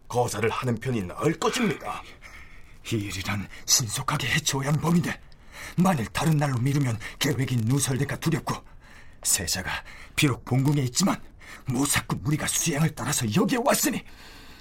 거사를 0.07 0.49
하는 0.49 0.75
편이 0.75 1.03
나을 1.03 1.33
것입니다. 1.33 2.01
이 2.91 2.95
일이란 2.95 3.47
신속하게 3.65 4.27
해쳐야 4.27 4.69
하는 4.69 4.79
범인데 4.79 5.19
만일 5.77 6.07
다른 6.07 6.37
날로 6.37 6.57
미루면 6.57 6.97
계획이 7.19 7.57
누설될까 7.57 8.17
두렵고 8.17 8.55
세자가 9.23 9.71
비록 10.15 10.43
본궁에 10.45 10.81
있지만 10.83 11.21
무사꾸 11.65 12.15
무리가 12.21 12.47
수행을 12.47 12.95
따라서 12.95 13.25
여기에 13.33 13.59
왔으니 13.63 14.03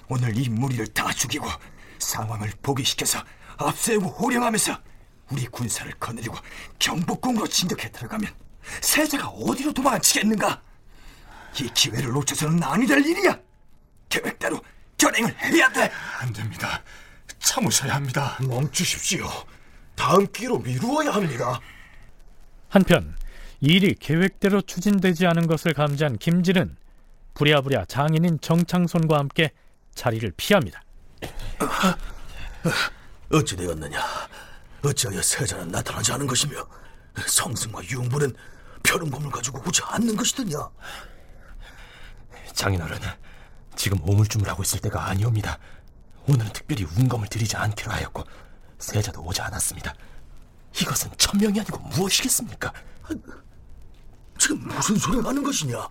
오늘 0.09 0.37
이 0.37 0.49
무리를 0.49 0.87
다 0.89 1.13
죽이고 1.13 1.47
상황을 1.99 2.53
보기시켜서 2.63 3.23
앞세우고 3.57 4.09
호령하면서 4.09 4.77
우리 5.31 5.47
군사를 5.47 5.91
거느리고 5.95 6.37
경복궁으로 6.79 7.47
진격해 7.47 7.93
들어가면 7.93 8.33
세자가 8.81 9.29
어디로 9.29 9.73
도망치겠는가? 9.73 10.63
이 11.59 11.69
기회를 11.75 12.11
놓쳐서는 12.13 12.63
아니 12.63 12.87
될 12.87 13.05
일이야. 13.05 13.39
계획대로 14.09 14.61
결행을 14.99 15.35
해야 15.43 15.71
돼. 15.73 15.91
안 16.21 16.33
됩니다. 16.33 16.83
참으셔야 17.39 17.95
합니다. 17.95 18.37
멈추십시오. 18.43 19.27
다음 19.95 20.27
기로 20.33 20.59
미루어야 20.59 21.11
합니다. 21.13 21.61
한편 22.69 23.17
일이 23.61 23.95
계획대로 23.95 24.61
추진되지 24.63 25.27
않은 25.27 25.47
것을 25.47 25.75
감지한 25.75 26.19
김질은 26.19 26.77
부랴부랴 27.35 27.87
장인인 27.87 28.41
정창손과 28.41 29.19
함께 29.19 29.51
자리를 29.95 30.33
피합니다. 30.37 30.83
어찌 33.33 33.57
되었느냐? 33.57 34.03
어찌하여 34.85 35.21
세자는 35.21 35.69
나타나지 35.69 36.13
않은 36.13 36.27
것이며 36.27 36.67
성승과 37.27 37.83
융부는 37.91 38.35
벼른 38.83 39.11
검을 39.11 39.31
가지고 39.31 39.63
오지 39.67 39.83
않는 39.85 40.17
것이더냐? 40.17 40.57
장인어른, 42.61 42.99
지금 43.75 44.07
오물쭈물 44.07 44.47
하고 44.47 44.63
있을 44.63 44.81
때가 44.81 45.07
아니옵니다. 45.09 45.59
오늘은 46.29 46.53
특별히 46.53 46.85
운검을 46.85 47.27
드리지 47.29 47.57
않기로 47.57 47.91
하였고 47.91 48.23
세자도 48.79 49.23
오지 49.23 49.41
않았습니다. 49.41 49.95
이것은 50.79 51.11
천명이 51.17 51.59
아니고 51.59 51.79
무엇이겠습니까? 51.79 52.71
지금 54.39 54.59
무슨 54.69 54.97
소리를 54.97 55.25
하는 55.25 55.43
것이냐? 55.43 55.89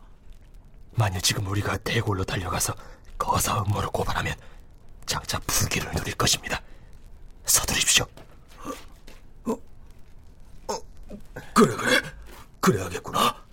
만일 0.92 1.20
지금 1.22 1.48
우리가 1.48 1.78
대골로 1.78 2.24
달려가서 2.24 2.76
거사 3.18 3.64
음모를 3.64 3.90
고발하면 3.90 4.36
장차 5.08 5.40
부기를 5.40 5.92
누릴 5.94 6.14
것입니다. 6.14 6.62
서두르십시오. 7.46 8.06
그래 11.56 11.76
그래 11.76 12.02
그래야겠구나. 12.60 13.44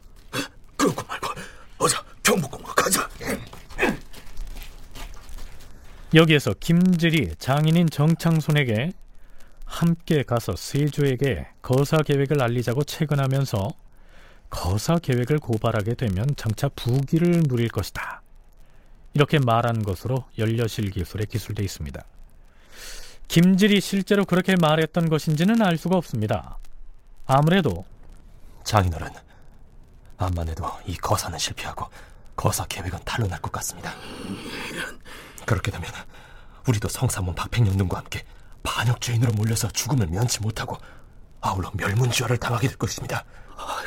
그렇고 0.76 1.02
말고 1.02 1.28
어서 1.78 2.04
경복궁으로 2.26 2.74
가자. 2.74 3.08
여기에서 6.12 6.54
김질이 6.58 7.36
장인인 7.38 7.88
정창손에게 7.88 8.92
함께 9.64 10.24
가서 10.24 10.56
세조에게 10.56 11.46
거사 11.62 11.98
계획을 11.98 12.42
알리자고 12.42 12.82
채근하면서 12.82 13.68
거사 14.50 14.98
계획을 14.98 15.38
고발하게 15.38 15.94
되면 15.94 16.26
장차 16.36 16.68
부귀를 16.70 17.44
누릴 17.44 17.68
것이다. 17.68 18.22
이렇게 19.14 19.38
말한 19.38 19.84
것으로 19.84 20.24
연려실 20.36 20.90
기술에 20.90 21.26
기술되어 21.26 21.64
있습니다. 21.64 22.04
김질이 23.28 23.80
실제로 23.80 24.24
그렇게 24.24 24.56
말했던 24.60 25.08
것인지는 25.08 25.62
알 25.62 25.76
수가 25.76 25.96
없습니다. 25.96 26.58
아무래도 27.26 27.84
장인어른, 28.64 29.10
암만 30.16 30.48
해도 30.48 30.68
이 30.86 30.96
거사는 30.96 31.38
실패하고 31.38 31.88
거사 32.36 32.64
계획은 32.66 33.00
탄로 33.04 33.26
날 33.26 33.40
것 33.40 33.50
같습니다. 33.52 33.94
그렇게 35.44 35.70
되면 35.70 35.90
우리도 36.68 36.88
성삼문 36.88 37.34
박팽령등과 37.34 37.98
함께 37.98 38.24
반역 38.62 39.00
죄인으로 39.00 39.32
몰려서 39.32 39.68
죽음을 39.68 40.08
면치 40.08 40.40
못하고 40.40 40.76
아울러 41.40 41.70
멸문지화를 41.74 42.36
당하게 42.38 42.68
될 42.68 42.76
것입니다. 42.76 43.24
아, 43.56 43.82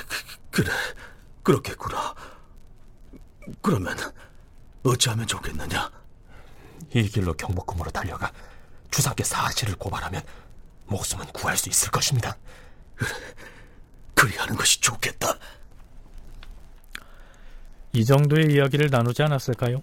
그, 0.50 0.62
래 0.62 0.72
그렇겠구나. 1.43 2.16
그러면 3.62 3.97
어찌하면 4.84 5.28
좋겠느냐? 5.28 5.91
이 6.93 7.04
길로 7.10 7.34
경복궁으로 7.34 7.91
달려가 7.91 8.32
주상께 8.91 9.24
사실을 9.24 9.76
고발하면 9.76 10.24
목숨은 10.86 11.26
구할 11.34 11.58
수 11.58 11.70
있을 11.70 11.91
것입니다. 11.91 12.36
그래, 12.95 13.10
그리 14.16 14.36
하는 14.38 14.56
것이 14.56 14.80
좋겠다. 14.80 15.38
이 17.94 18.06
정도의 18.06 18.54
이야기를 18.54 18.90
나누지 18.92 19.24
않았을까요? 19.24 19.82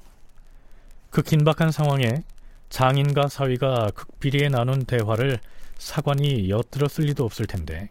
그 1.10 1.22
긴박한 1.22 1.72
상황에 1.72 2.22
장인과 2.68 3.28
사위가 3.28 3.90
극비리에 3.94 4.48
나눈 4.48 4.84
대화를 4.84 5.38
사관이 5.78 6.48
엿들었을 6.50 7.06
리도 7.06 7.24
없을 7.24 7.46
텐데 7.46 7.90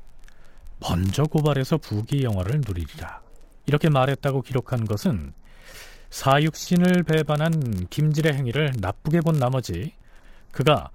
먼저 0.80 1.24
고발해서 1.24 1.78
부귀 1.78 2.24
영화를 2.24 2.61
누리리라 2.66 3.22
이렇게 3.66 3.89
말했다고 3.89 4.41
기록한 4.41 4.86
것은 4.86 5.34
사육신을 6.09 7.03
배반한 7.03 7.88
김질의 7.89 8.34
행위를 8.34 8.74
나쁘게 8.80 9.22
본 9.22 9.38
나머지 9.38 9.93
그가 10.51 10.89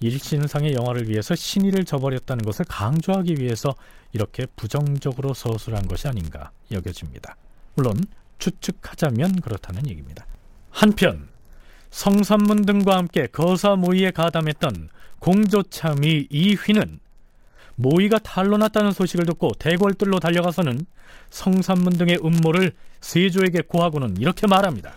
일신상의 0.00 0.74
영화를 0.74 1.08
위해서 1.08 1.34
신의를 1.34 1.84
저버렸다는 1.84 2.44
것을 2.44 2.66
강조하기 2.66 3.36
위해서 3.38 3.74
이렇게 4.12 4.46
부정적으로 4.56 5.32
서술한 5.32 5.86
것이 5.88 6.06
아닌가 6.08 6.50
여겨집니다. 6.70 7.36
물론 7.74 7.96
추측하자면 8.38 9.40
그렇다는 9.40 9.88
얘기입니다. 9.88 10.26
한편 10.70 11.28
성산문 11.90 12.66
등과 12.66 12.96
함께 12.96 13.26
거사 13.26 13.76
모의에 13.76 14.10
가담했던 14.10 14.90
공조참의 15.20 16.28
이휘는 16.30 17.00
모의가 17.76 18.18
탄로났다는 18.18 18.92
소식을 18.92 19.26
듣고 19.26 19.52
대궐들로 19.58 20.18
달려가서는 20.18 20.86
성산문 21.30 21.94
등의 21.98 22.18
음모를 22.24 22.72
세조에게 23.00 23.62
고하고는 23.62 24.16
이렇게 24.18 24.46
말합니다. 24.46 24.94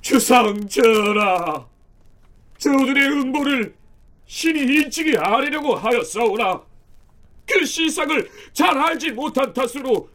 주상 0.00 0.66
전하, 0.68 1.66
저들의 2.58 3.08
음모를 3.08 3.74
신이 4.26 4.60
일찍이 4.60 5.16
아뢰려고 5.16 5.74
하였사오나 5.74 6.62
그 7.46 7.64
시상을 7.64 8.28
잘 8.52 8.76
알지 8.76 9.12
못한 9.12 9.52
탓으로 9.52 10.08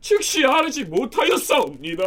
즉시 0.00 0.44
아르지 0.44 0.84
못하였사옵니다. 0.84 2.04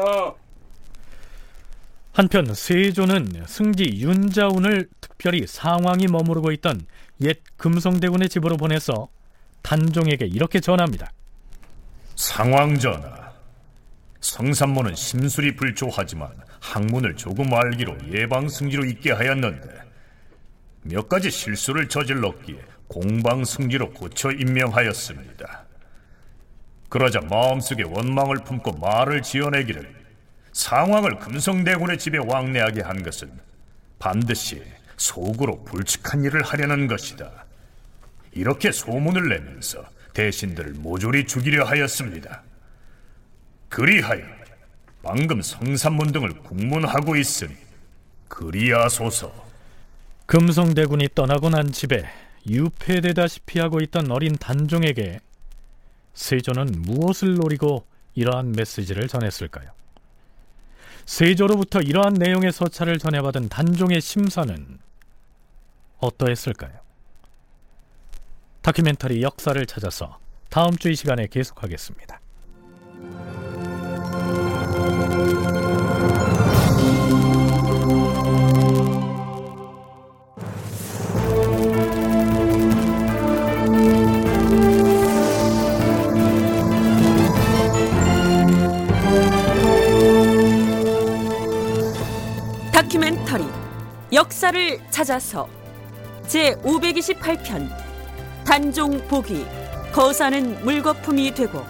한편 2.13 2.53
세조는 2.53 3.43
승지 3.47 3.85
윤자운을 3.85 4.87
특별히 5.01 5.47
상황이 5.47 6.05
머무르고 6.07 6.51
있던 6.53 6.85
옛 7.21 7.39
금성대군의 7.57 8.29
집으로 8.29 8.57
보내서 8.57 9.09
단종에게 9.63 10.25
이렇게 10.25 10.59
전합니다. 10.59 11.11
상황 12.15 12.77
전하, 12.77 13.33
성산모는 14.19 14.93
심술이 14.95 15.55
불초하지만 15.55 16.29
학문을 16.59 17.15
조금 17.15 17.51
알기로 17.53 17.97
예방 18.11 18.47
승지로 18.47 18.85
있게 18.85 19.11
하였는데 19.11 19.67
몇 20.83 21.09
가지 21.09 21.31
실수를 21.31 21.89
저질렀기에 21.89 22.59
공방 22.87 23.43
승지로 23.43 23.91
고쳐 23.91 24.31
임명하였습니다. 24.31 25.62
그러자 26.93 27.21
마음속에 27.21 27.81
원망을 27.81 28.43
품고 28.43 28.73
말을 28.73 29.23
지어내기를 29.23 29.95
상황을 30.51 31.17
금성대군의 31.17 31.97
집에 31.97 32.19
왕래하게 32.19 32.83
한 32.83 33.01
것은 33.01 33.31
반드시 33.97 34.61
속으로 34.97 35.63
불측한 35.63 36.23
일을 36.23 36.43
하려는 36.43 36.85
것이다. 36.85 37.45
이렇게 38.33 38.71
소문을 38.71 39.27
내면서 39.27 39.83
대신들을 40.13 40.73
모조리 40.73 41.25
죽이려 41.25 41.65
하였습니다. 41.65 42.43
그리하여 43.69 44.21
방금 45.01 45.41
성산문 45.41 46.11
등을 46.11 46.43
국문하고 46.43 47.15
있으니 47.15 47.55
그리하소서. 48.27 49.33
금성대군이 50.27 51.09
떠나고 51.15 51.49
난 51.49 51.71
집에 51.71 52.05
유폐되다시피 52.47 53.57
하고 53.57 53.79
있던 53.81 54.11
어린 54.11 54.35
단종에게 54.35 55.21
세조는 56.13 56.71
무엇을 56.81 57.35
노리고 57.35 57.85
이러한 58.15 58.51
메시지를 58.51 59.07
전했을까요? 59.07 59.71
세조로부터 61.05 61.79
이러한 61.81 62.13
내용의 62.13 62.51
서찰을 62.51 62.97
전해받은 62.99 63.49
단종의 63.49 63.99
심사는 64.01 64.79
어떠했을까요? 65.99 66.79
다큐멘터리 68.61 69.21
역사를 69.21 69.65
찾아서 69.65 70.17
다음 70.49 70.77
주 70.77 70.89
이 70.89 70.95
시간에 70.95 71.27
계속하겠습니다. 71.27 72.21
다큐멘터리 92.83 93.45
역사를 94.11 94.91
찾아서 94.91 95.49
제 96.27 96.53
528편 96.55 97.69
단종 98.45 98.97
복위 99.07 99.45
거사는 99.93 100.63
물거품이 100.65 101.33
되고 101.33 101.63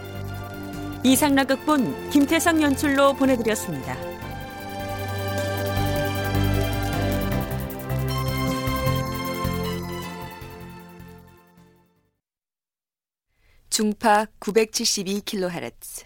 이상락 1.03 1.49
극본 1.49 2.09
김태상 2.09 2.61
연출로 2.63 3.13
보내드렸습니다. 3.13 3.95
중파 13.69 14.25
972kHz, 14.39 16.05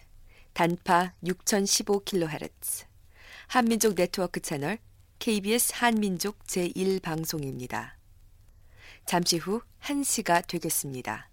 단파 0.54 1.14
6015kHz, 1.24 2.86
한민족 3.48 3.96
네트워크 3.96 4.42
채널 4.42 4.80
KBS 5.20 5.74
한민족 5.76 6.44
제1방송입니다. 6.46 7.94
잠시 9.06 9.38
후 9.38 9.62
1시가 9.82 10.46
되겠습니다. 10.48 11.27